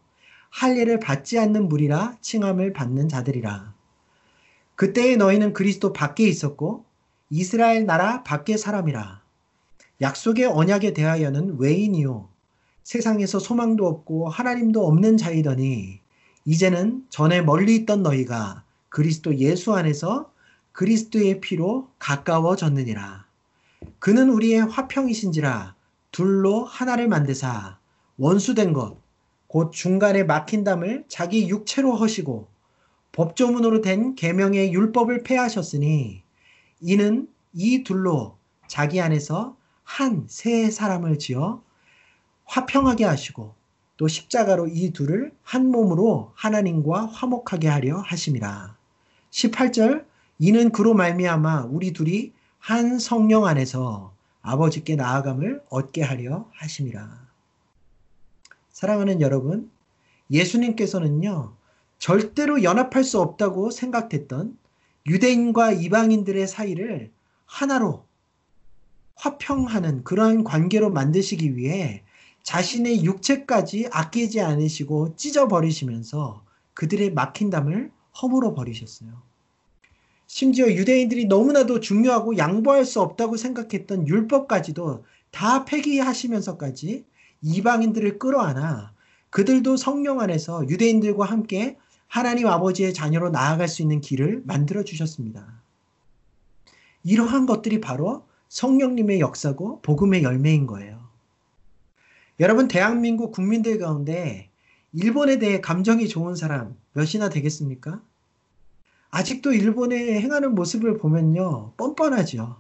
[0.51, 3.75] 할례를 받지 않는 무리라 칭함을 받는 자들이라.
[4.75, 6.85] 그때에 너희는 그리스도 밖에 있었고
[7.31, 9.23] 이스라엘 나라 밖의 사람이라.
[10.01, 12.29] 약속의 언약에 대하여는 외인이요
[12.83, 16.01] 세상에서 소망도 없고 하나님도 없는 자이더니
[16.45, 20.33] 이제는 전에 멀리 있던 너희가 그리스도 예수 안에서
[20.79, 23.27] 그리스도의 피로 가까워졌느니라.
[23.99, 25.75] 그는 우리의 화평이신지라
[26.13, 27.81] 둘로 하나를 만드사
[28.17, 28.97] 원수된 것
[29.49, 32.47] 곧 중간에 막힌 담을 자기 육체로 허시고
[33.11, 36.23] 법조문으로 된 계명의 율법을 폐하셨으니
[36.81, 38.37] 이는 이 둘로
[38.69, 41.61] 자기 안에서 한 세 사람을 지어
[42.45, 43.53] 화평하게 하시고
[43.97, 48.77] 또 십자가로 이 둘을 한 몸으로 하나님과 화목하게 하려 하심이라.
[49.31, 50.08] 18절
[50.39, 57.29] 이는 그로 말미암아 우리 둘이 한 성령 안에서 아버지께 나아감을 얻게 하려 하심이라.
[58.71, 59.71] 사랑하는 여러분,
[60.31, 61.55] 예수님께서는요,
[61.99, 64.57] 절대로 연합할 수 없다고 생각했던
[65.07, 67.11] 유대인과 이방인들의 사이를
[67.47, 68.05] 하나로
[69.17, 72.05] 화평하는 그러한 관계로 만드시기 위해
[72.45, 77.91] 자신의 육체까지 아끼지 않으시고 찢어버리시면서 그들의 막힌 담을
[78.23, 79.11] 허물어 버리셨어요.
[80.29, 87.05] 심지어 유대인들이 너무나도 중요하고 양보할 수 없다고 생각했던 율법까지도 다 폐기하시면서까지
[87.41, 88.93] 이방인들을 끌어안아
[89.31, 95.47] 그들도 성령 안에서 유대인들과 함께 하나님 아버지의 자녀로 나아갈 수 있는 길을 만들어 주셨습니다.
[97.05, 101.09] 이러한 것들이 바로 성령님의 역사고 복음의 열매인 거예요.
[102.39, 104.51] 여러분 대한민국 국민들 가운데
[104.93, 108.03] 일본에 대해 감정이 좋은 사람 몇이나 되겠습니까?
[109.11, 112.57] 아직도 일본에 행하는 모습을 보면요 뻔뻔하죠.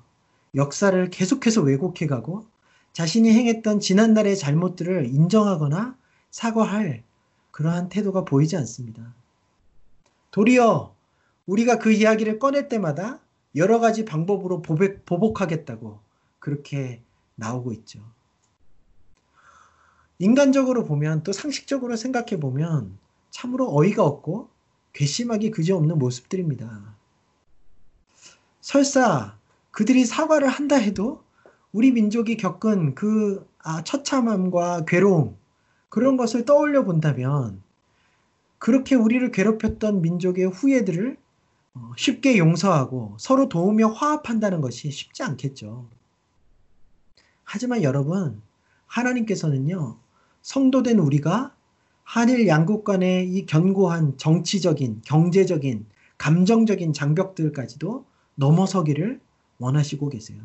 [0.55, 2.47] 역사를 계속해서 왜곡해 가고
[2.93, 5.97] 자신이 행했던 지난날의 잘못들을 인정하거나
[6.31, 7.05] 사과할
[7.51, 9.15] 그러한 태도가 보이지 않습니다.
[10.31, 10.95] 도리어
[11.47, 13.21] 우리가 그 이야기를 꺼낼 때마다
[13.57, 15.99] 여러 가지 방법으로 보복, 보복하겠다고
[16.39, 17.03] 그렇게
[17.35, 18.01] 나오고 있죠.
[20.19, 22.99] 인간적으로 보면 또 상식적으로 생각해 보면
[23.31, 24.49] 참으로 어이가 없고
[24.93, 26.95] 괘씸하기 그지없는 모습들입니다.
[28.61, 29.37] 설사
[29.71, 31.23] 그들이 사과를 한다 해도
[31.73, 35.37] 우리 민족이 겪은 그 아, 처참함과 괴로움
[35.89, 37.63] 그런 것을 떠올려 본다면
[38.59, 41.17] 그렇게 우리를 괴롭혔던 민족의 후예들을
[41.75, 45.87] 어, 쉽게 용서하고 서로 도우며 화합한다는 것이 쉽지 않겠죠.
[47.45, 48.43] 하지만 여러분,
[48.87, 49.99] 하나님께서는요,
[50.43, 51.55] 성도된 우리가
[52.09, 55.85] 한일 양국 간의 이 견고한 정치적인, 경제적인,
[56.17, 59.21] 감정적인 장벽들까지도 넘어서기를
[59.59, 60.41] 원하시고 계세요.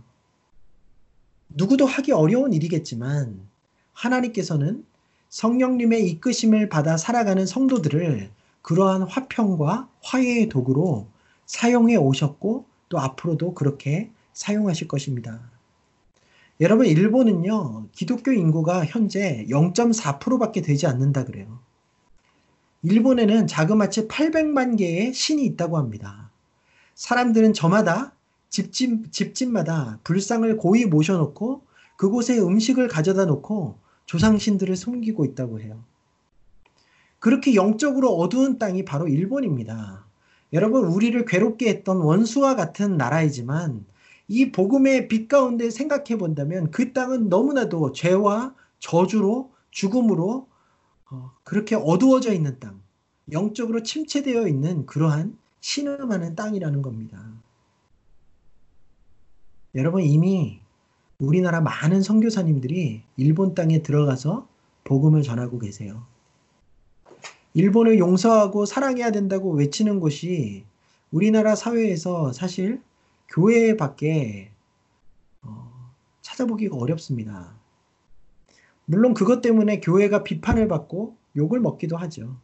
[1.48, 3.48] 누구도 하기 어려운 일이겠지만
[3.94, 4.86] 하나님께서는
[5.30, 8.30] 성령님의 이끄심을 받아 살아가는 성도들을
[8.62, 11.08] 그러한 화평과 화해의 도구로
[11.46, 15.53] 사용해 오셨고 또 앞으로도 그렇게 사용하실 것입니다.
[16.64, 21.60] 여러분, 일본은요, 기독교 인구가 현재 0.4%밖에 되지 않는다 그래요.
[22.84, 26.32] 일본에는 자그마치 800만 개의 신이 있다고 합니다.
[26.96, 28.14] 사람들은 저마다
[28.50, 31.64] 집집, 집집마다 불상을 고이 모셔놓고
[31.98, 35.84] 그곳에 음식을 가져다 놓고 조상신들을 숨기고 있다고 해요.
[37.20, 40.06] 그렇게 영적으로 어두운 땅이 바로 일본입니다.
[40.54, 43.86] 여러분, 우리를 괴롭게 했던 원수와 같은 나라이지만
[44.28, 50.48] 이 복음의 빛 가운데 생각해 본다면 그 땅은 너무나도 죄와 저주로 죽음으로
[51.12, 52.82] 어, 그렇게 어두워져 있는 땅,
[53.32, 57.24] 영적으로 침체되어 있는 그러한 신음하는 땅이라는 겁니다.
[59.76, 60.60] 여러분 이미
[61.20, 64.48] 우리나라 많은 선교사님들이 일본 땅에 들어가서
[64.84, 66.06] 복음을 전하고 계세요.
[67.54, 70.66] 일본을 용서하고 사랑해야 된다고 외치는 곳이
[71.12, 72.82] 우리나라 사회에서 사실
[73.34, 74.52] 교회밖에
[75.42, 75.92] 어,
[76.22, 77.56] 찾아보기가 어렵습니다.
[78.86, 82.38] 물론 그것 때문에 교회가 비판을 받고 욕을 먹기도 하죠.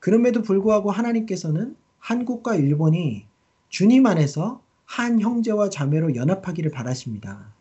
[0.00, 3.26] 그럼에도 불구하고 하나님께서는 한국과 일본이
[3.68, 7.52] 주님 안에서 한 형제와 자매로 연합하기를 바라십니다.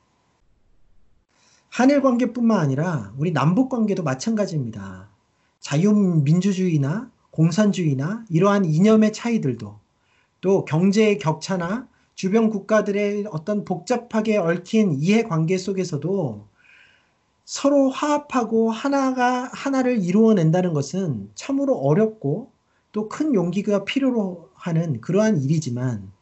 [1.70, 5.10] 한일 관계뿐만 아니라 우리 남북 관계도 마찬가지입니다.
[5.60, 9.80] 자유민주주의나 공산주의나 이러한 이념의 차이들도
[10.42, 11.88] 또 경제의 격차나
[12.24, 16.48] 주변 국가들의 어떤 복잡하게 얽힌 이해 관계 속에서도
[17.44, 22.50] 서로 화합하고 하나가 하나를 이루어낸다는 것은 참으로 어렵고
[22.94, 26.14] 또 큰 용기가 필요로 하는 그러한 일이지만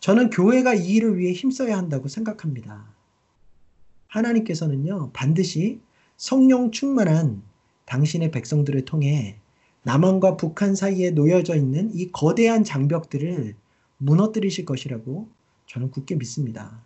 [0.00, 2.86] 저는 교회가 이 일을 위해 힘써야 한다고 생각합니다.
[4.08, 5.82] 하나님께서는요, 반드시
[6.16, 7.42] 성령 충만한
[7.84, 9.36] 당신의 백성들을 통해
[9.82, 13.54] 남한과 북한 사이에 놓여져 있는 이 거대한 장벽들을
[13.98, 15.28] 무너뜨리실 것이라고
[15.66, 16.80] 저는 굳게 믿습니다.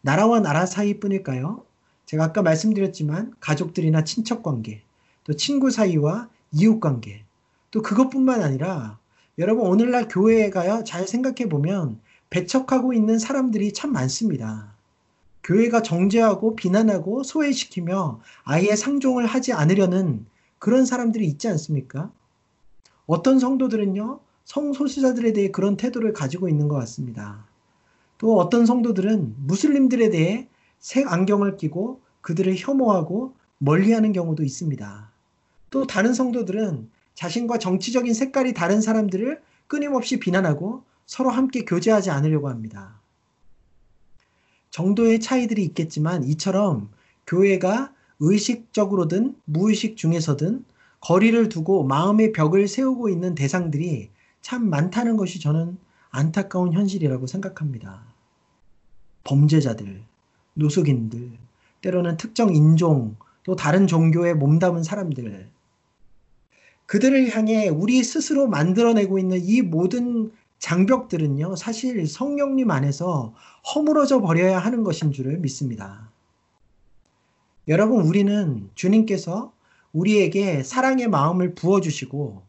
[0.00, 1.64] 나라와 나라 사이뿐일까요?
[2.06, 4.82] 제가 아까 말씀드렸지만 가족들이나 친척 관계,
[5.24, 7.24] 또 친구 사이와 이웃 관계,
[7.70, 8.98] 또 그것뿐만 아니라
[9.38, 14.74] 여러분 오늘날 교회가요 잘 생각해 보면 배척하고 있는 사람들이 참 많습니다.
[15.42, 20.26] 교회가 정죄하고 비난하고 소외시키며 아예 상종을 하지 않으려는
[20.58, 22.12] 그런 사람들이 있지 않습니까?
[23.06, 24.20] 어떤 성도들은요,
[24.50, 27.46] 성소수자들에 대해 그런 태도를 가지고 있는 것 같습니다.
[28.18, 30.48] 또 어떤 성도들은 무슬림들에 대해
[30.80, 35.12] 색 안경을 끼고 그들을 혐오하고 멀리하는 경우도 있습니다.
[35.70, 43.00] 또 다른 성도들은 자신과 정치적인 색깔이 다른 사람들을 끊임없이 비난하고 서로 함께 교제하지 않으려고 합니다.
[44.70, 46.90] 정도의 차이들이 있겠지만 이처럼
[47.28, 50.64] 교회가 의식적으로든 무의식 중에서든
[50.98, 54.10] 거리를 두고 마음의 벽을 세우고 있는 대상들이
[54.40, 55.78] 참 많다는 것이 저는
[56.10, 58.02] 안타까운 현실이라고 생각합니다.
[59.24, 60.02] 범죄자들,
[60.54, 61.32] 노숙인들,
[61.82, 65.48] 때로는 특정 인종, 또 다른 종교에 몸담은 사람들,
[66.86, 73.34] 그들을 향해 우리 스스로 만들어내고 있는 이 모든 장벽들은요, 사실 성령님 안에서
[73.74, 76.10] 허물어져 버려야 하는 것인 줄을 믿습니다.
[77.68, 79.52] 여러분, 우리는 주님께서
[79.92, 82.42] 우리에게 사랑의 마음을 부어주시고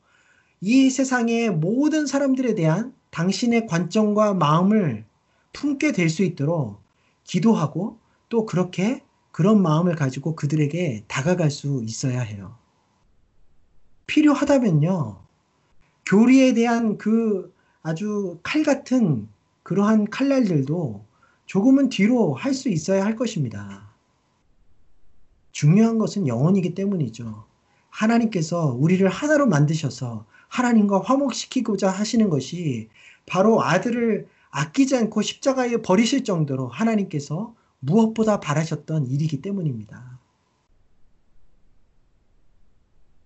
[0.61, 5.05] 이 세상의 모든 사람들에 대한 당신의 관점과 마음을
[5.53, 6.81] 품게 될 수 있도록
[7.25, 7.99] 기도하고
[8.29, 12.57] 또 그렇게 그런 마음을 가지고 그들에게 다가갈 수 있어야 해요.
[14.07, 15.21] 필요하다면요.
[16.05, 17.53] 교리에 대한 그
[17.83, 19.27] 아주 칼 같은
[19.63, 21.05] 그러한 칼날들도
[21.45, 23.89] 조금은 뒤로 할 수 있어야 할 것입니다.
[25.51, 27.45] 중요한 것은 영혼이기 때문이죠.
[27.91, 32.89] 하나님께서 우리를 하나로 만드셔서 하나님과 화목시키고자 하시는 것이
[33.25, 40.19] 바로 아들을 아끼지 않고 십자가에 버리실 정도로 하나님께서 무엇보다 바라셨던 일이기 때문입니다.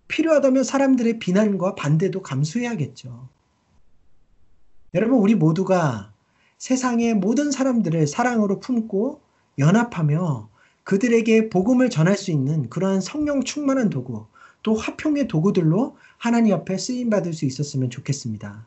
[0.07, 3.27] 필요하다면 사람들의 비난과 반대도 감수해야겠죠.
[4.93, 6.13] 여러분, 우리 모두가
[6.57, 9.21] 세상의 모든 사람들을 사랑으로 품고
[9.57, 10.49] 연합하며
[10.83, 14.27] 그들에게 복음을 전할 수 있는 그러한 성령 충만한 도구,
[14.65, 18.65] 또 화평의 도구들로 하나님 앞에 쓰임 받을 수 있었으면 좋겠습니다.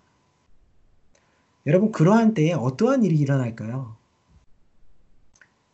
[1.67, 3.97] 여러분, 그러한 때에 어떠한 일이 일어날까요?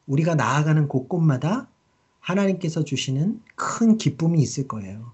[0.07, 1.69] 우리가 나아가는 곳곳마다
[2.21, 5.13] 하나님께서 주시는 큰 기쁨이 있을 거예요.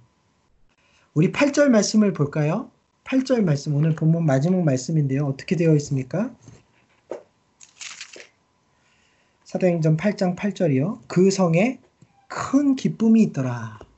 [1.13, 2.71] 우리 8절 말씀을 볼까요?
[3.03, 5.27] 8절 말씀, 오늘 본문 마지막 말씀인데요.
[5.27, 6.33] 어떻게 되어 있습니까?
[9.43, 11.01] 사도행전 8장 8절이요.
[11.09, 11.81] 그 성에
[12.29, 13.90] 큰 기쁨이 있더라.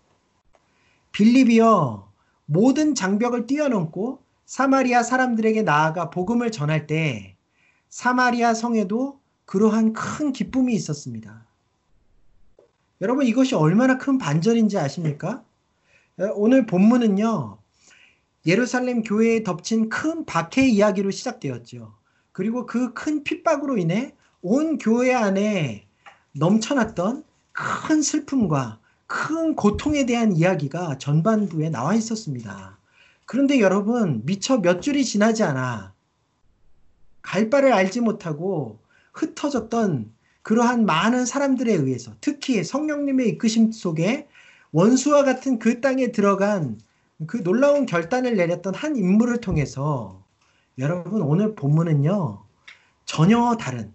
[1.13, 2.11] 빌립이여
[2.47, 7.37] 모든 장벽을 뛰어넘고 사마리아 사람들에게 나아가 복음을 전할 때
[7.89, 11.47] 사마리아 성에도 그러한 큰 기쁨이 있었습니다.
[13.01, 15.45] 여러분 이것이 얼마나 큰 반전인지 아십니까?
[16.35, 17.59] 오늘 본문은요.
[18.47, 21.95] 예루살렘 교회에 덮친 큰 박해 이야기로 시작되었죠.
[22.33, 25.87] 그리고 그 큰 핍박으로 인해 온 교회 안에
[26.33, 28.81] 넘쳐났던 큰 슬픔과
[29.13, 32.79] 큰 고통에 대한 이야기가 전반부에 나와 있었습니다.
[33.27, 35.93] 그런데 여러분, 미처 몇 줄이 지나지 않아
[37.21, 38.79] 갈 바를 알지 못하고
[39.13, 40.11] 흩어졌던
[40.41, 44.29] 그러한 많은 사람들에 의해서 특히 성령님의 이끄심 속에
[44.73, 46.81] 원수와 같은 그 땅에 들어간
[47.27, 50.25] 그 놀라운 결단을 내렸던 한 인물을 통해서
[50.79, 52.43] 여러분 오늘 본문은요
[53.05, 53.93] 전혀 다른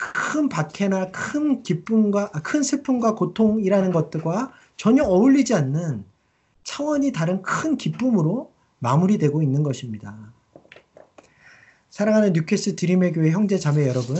[0.00, 6.04] 큰 박해나 큰 기쁨과 아, 큰 슬픔과 고통이라는 것들과 전혀 어울리지 않는
[6.64, 10.32] 차원이 다른 큰 기쁨으로 마무리되고 있는 것입니다.
[11.90, 14.16] 사랑하는 뉴캐스 드림의 교회 형제 자매 여러분,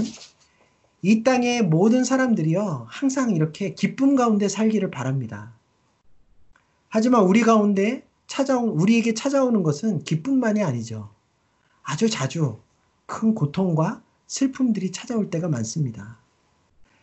[1.01, 5.55] 이 땅의 모든 사람들이요 항상 이렇게 기쁨 가운데 살기를 바랍니다.
[6.89, 11.11] 하지만 우리 가운데 찾아온 우리에게 찾아오는 것은 기쁨만이 아니죠.
[11.83, 12.59] 아주 자주
[13.07, 16.17] 큰 고통과 슬픔들이 찾아올 때가 많습니다.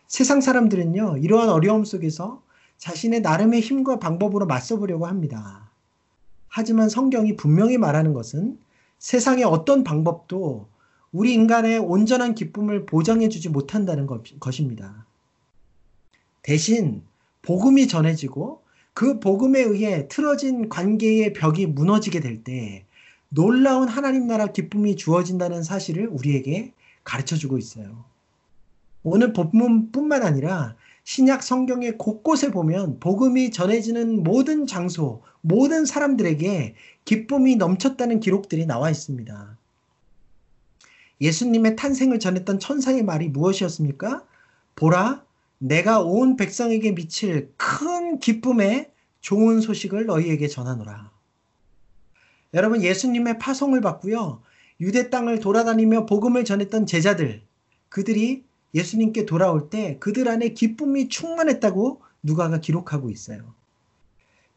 [0.06, 2.42] 세상 사람들은요, 이러한 어려움 속에서
[2.78, 5.70] 자신의 나름의 힘과 방법으로 맞서보려고 합니다.
[6.48, 8.58] 하지만 성경이 분명히 말하는 것은
[8.98, 10.68] 세상의 어떤 방법도
[11.12, 14.06] 우리 인간의 온전한 기쁨을 보장해주지 못한다는
[14.40, 15.04] 것입니다.
[16.40, 17.02] 대신
[17.42, 18.62] 복음이 전해지고
[18.94, 22.86] 그 복음에 의해 틀어진 관계의 벽이 무너지게 될 때
[23.28, 26.72] 놀라운 하나님 나라 기쁨이 주어진다는 사실을 우리에게
[27.08, 28.04] 가르쳐 주고 있어요.
[29.02, 36.74] 오늘 본문뿐만 아니라 신약 성경의 곳곳에 보면 복음이 전해지는 모든 장소, 모든 사람들에게
[37.06, 39.56] 기쁨이 넘쳤다는 기록들이 나와 있습니다.
[41.22, 44.22] 예수님의 탄생을 전했던 천사의 말이 무엇이었습니까?
[44.76, 45.24] 보라,
[45.56, 48.90] 내가 온 백성에게 미칠 큰 기쁨의
[49.22, 51.10] 좋은 소식을 너희에게 전하노라.
[52.52, 54.42] 여러분, 예수님의 파송을 받고요.
[54.80, 57.42] 유대 땅을 돌아다니며 복음을 전했던 제자들,
[57.88, 63.54] 그들이 예수님께 돌아올 때 그들 안에 기쁨이 충만했다고 누가가 기록하고 있어요.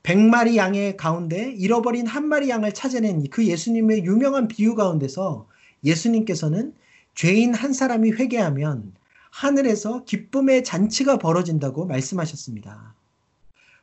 [0.04, 5.48] 백마리 양의 가운데 잃어버린 한 마리 양을 찾아낸 그 예수님의 유명한 비유 가운데서
[5.84, 6.74] 예수님께서는
[7.16, 8.94] 죄인 한 사람이 회개하면
[9.32, 12.96] 하늘에서 기쁨의 잔치가 벌어진다고 말씀하셨습니다.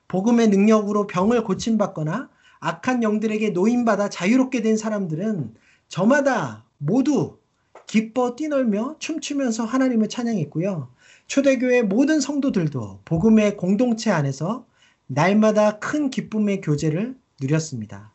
[0.09, 2.29] 복음의 능력으로 병을 고침받거나
[2.61, 5.55] 악한 영들에게 노인받아 자유롭게 된 사람들은
[5.89, 7.39] 저마다 모두
[7.87, 10.93] 기뻐 뛰놀며 춤추면서 하나님을 찬양했고요.
[11.27, 14.67] 초대교회 모든 성도들도 복음의 공동체 안에서
[15.07, 18.13] 날마다 큰 기쁨의 교제를 누렸습니다.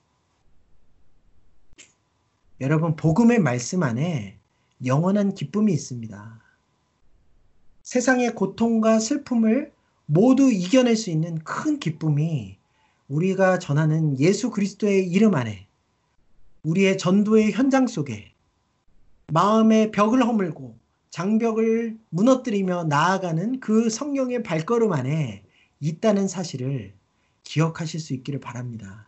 [2.61, 4.38] 여러분, 복음의 말씀 안에
[4.86, 6.41] 영원한 기쁨이 있습니다.
[7.82, 9.71] 세상의 고통과 슬픔을
[10.05, 12.57] 모두 이겨낼 수 있는 큰 기쁨이
[13.07, 15.67] 우리가 전하는 예수 그리스도의 이름 안에
[16.64, 18.32] 우리의 전도의 현장 속에
[19.28, 20.78] 마음의 벽을 허물고
[21.09, 25.43] 장벽을 무너뜨리며 나아가는 그 성령의 발걸음 안에
[25.80, 26.93] 있다는 사실을
[27.43, 29.07] 기억하실 수 있기를 바랍니다.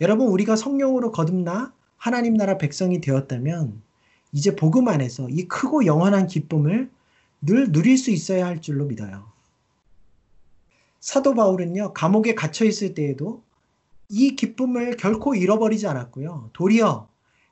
[0.00, 3.82] 여러분, 우리가 성령으로 거듭나 하나님 나라 백성이 되었다면
[4.32, 6.90] 이제 복음 안에서 이 크고 영원한 기쁨을
[7.40, 9.32] 늘 누릴 수 있어야 할 줄로 믿어요.
[11.00, 13.42] 사도 바울은요, 감옥에 갇혀 있을 때에도
[14.08, 16.50] 이 기쁨을 결코 잃어버리지 않았고요.
[16.52, 17.08] 도리어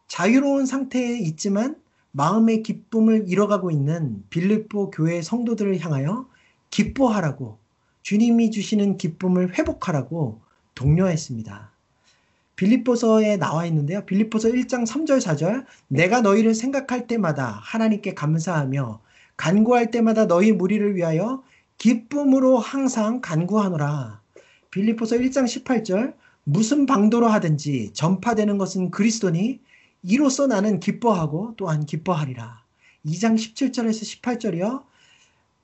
[0.06, 1.76] 자유로운 상태에 있지만
[2.12, 6.28] 마음의 기쁨을 잃어가고 있는 빌립보 교회 성도들을 향하여
[6.70, 7.58] 기뻐하라고
[8.02, 10.40] 주님이 주시는 기쁨을 회복하라고
[10.74, 11.72] 독려했습니다.
[12.56, 14.04] 빌립보서에 나와 있는데요.
[14.04, 19.00] 빌립보서 1장 3절 4절 내가 너희를 생각할 때마다 하나님께 감사하며
[19.36, 21.42] 간구할 때마다 너희 무리를 위하여
[21.78, 24.20] 기쁨으로 항상 간구하노라.
[24.70, 29.60] 빌립보서 1장 18절 무슨 방도로 하든지 전파되는 것은 그리스도니
[30.02, 32.62] 이로써 나는 기뻐하고 또한 기뻐하리라.
[33.06, 34.84] 2장 17절에서 18절이요.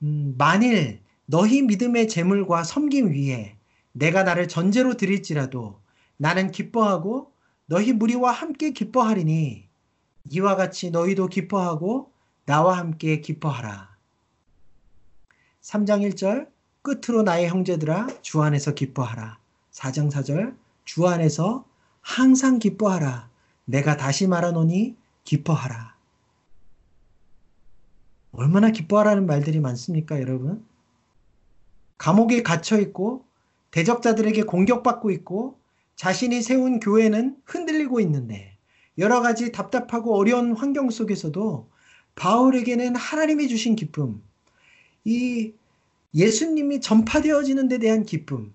[0.03, 3.55] 음, 만일 너희 믿음의 재물과 섬김 위에
[3.93, 5.79] 내가 나를 전제로 드릴지라도
[6.17, 7.31] 나는 기뻐하고
[7.67, 9.67] 너희 무리와 함께 기뻐하리니
[10.31, 12.11] 이와 같이 너희도 기뻐하고
[12.45, 13.95] 나와 함께 기뻐하라.
[15.61, 16.47] 3장 1절
[16.81, 19.37] 끝으로 나의 형제들아 주 안에서 기뻐하라.
[19.71, 20.55] 4장 4절
[20.85, 21.65] 주 안에서
[22.01, 23.29] 항상 기뻐하라.
[23.65, 25.95] 내가 다시 말하노니 기뻐하라.
[28.33, 30.65] 얼마나 기뻐하라는 말들이 많습니까, 여러분?
[31.97, 33.25] 감옥에 갇혀 있고
[33.71, 35.59] 대적자들에게 공격받고 있고
[35.95, 38.57] 자신이 세운 교회는 흔들리고 있는데
[38.97, 41.69] 여러 가지 답답하고 어려운 환경 속에서도
[42.15, 44.21] 바울에게는 하나님이 주신 기쁨,
[45.05, 45.53] 이
[46.13, 48.53] 예수님이 전파되어지는 데 대한 기쁨,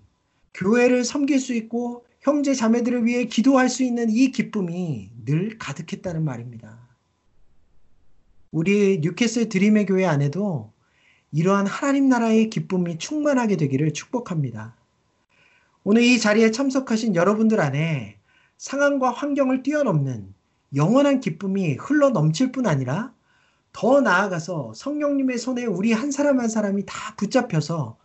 [0.53, 6.77] 교회를 섬길 수 있고 형제 자매들을 위해 기도할 수 있는 이 기쁨이 늘 가득했다는 말입니다.
[8.51, 10.73] 우리 뉴캐슬 드림의 교회 안에도
[11.31, 14.75] 이러한 하나님 나라의 기쁨이 충만하게 되기를 축복합니다.
[15.85, 18.19] 오늘 이 자리에 참석하신 여러분들 안에
[18.57, 20.33] 상황과 환경을 뛰어넘는
[20.75, 23.13] 영원한 기쁨이 흘러 넘칠 뿐 아니라
[23.71, 27.97] 더 나아가서 성령님의 손에 우리 한 사람 한 사람이 다 붙잡혀서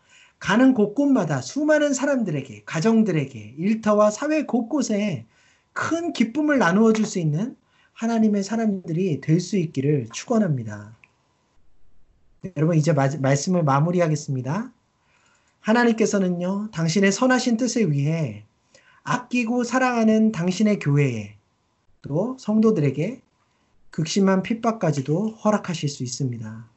[0.43, 5.25] 가는 곳곳마다 수많은 사람들에게, 가정들에게, 일터와 사회 곳곳에
[5.73, 7.57] 큰 기쁨을 나누어 줄 수 있는
[7.93, 10.97] 하나님의 사람들이 될 수 있기를 축원합니다.
[12.57, 14.73] 여러분 이제 마, 말씀을 마무리하겠습니다.
[15.61, 18.45] 하나님께서는요, 당신의 선하신 뜻을 위해
[19.05, 21.37] 아끼고 사랑하는 당신의 교회에
[22.03, 23.23] 또 성도들에게
[23.91, 26.69] 극심한 핍박까지도 허락하실 수 있습니다.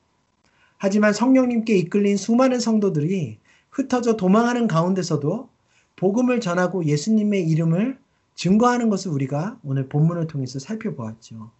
[0.78, 3.40] 하지만 성령님께 이끌린 수많은 성도들이
[3.76, 5.50] 흩어져 도망하는 가운데서도
[5.98, 8.00] 복음을 전하고 예수님의 이름을
[8.36, 11.52] 증거하는 것을 우리가 오늘 본문을 통해서 살펴보았죠.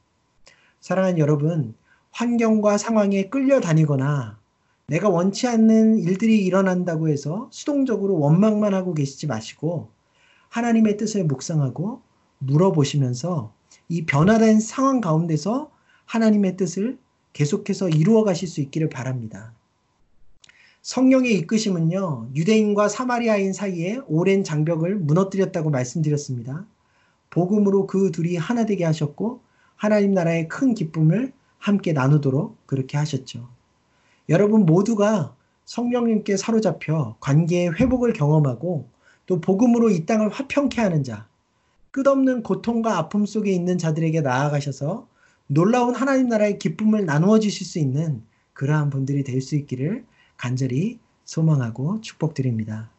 [0.80, 1.76] 사랑하는 여러분,
[2.12, 4.40] 환경과 상황에 끌려다니거나
[4.88, 9.90] 내가 원치 않는 일들이 일어난다고 해서 수동적으로 원망만 하고 계시지 마시고
[10.48, 12.02] 하나님의 뜻을 묵상하고
[12.38, 13.52] 물어보시면서
[13.90, 15.70] 이 변화된 상황 가운데서
[16.06, 16.98] 하나님의 뜻을
[17.34, 19.55] 계속해서 이루어 가실 수 있기를 바랍니다.
[20.86, 26.64] 성령의 이끄심은요, 유대인과 사마리아인 사이에 오랜 장벽을 무너뜨렸다고 말씀드렸습니다.
[27.32, 29.42] 복음으로 그 둘이 하나 되게 하셨고,
[29.76, 33.50] 하나님 나라의 큰 기쁨을 함께 나누도록 그렇게 하셨죠.
[34.30, 38.88] 여러분 모두가 성령님께 사로잡혀 관계의 회복을 경험하고
[39.26, 41.28] 또 복음으로 이 땅을 화평케 하는 자,
[41.90, 45.08] 끝없는 고통과 아픔 속에 있는 자들에게 나아가셔서
[45.48, 48.22] 놀라운 하나님 나라의 기쁨을 나누어 주실 수 있는
[48.54, 50.06] 그러한 분들이 될 수 있기를
[50.38, 52.90] 간절히 소망하고 축복드립니다.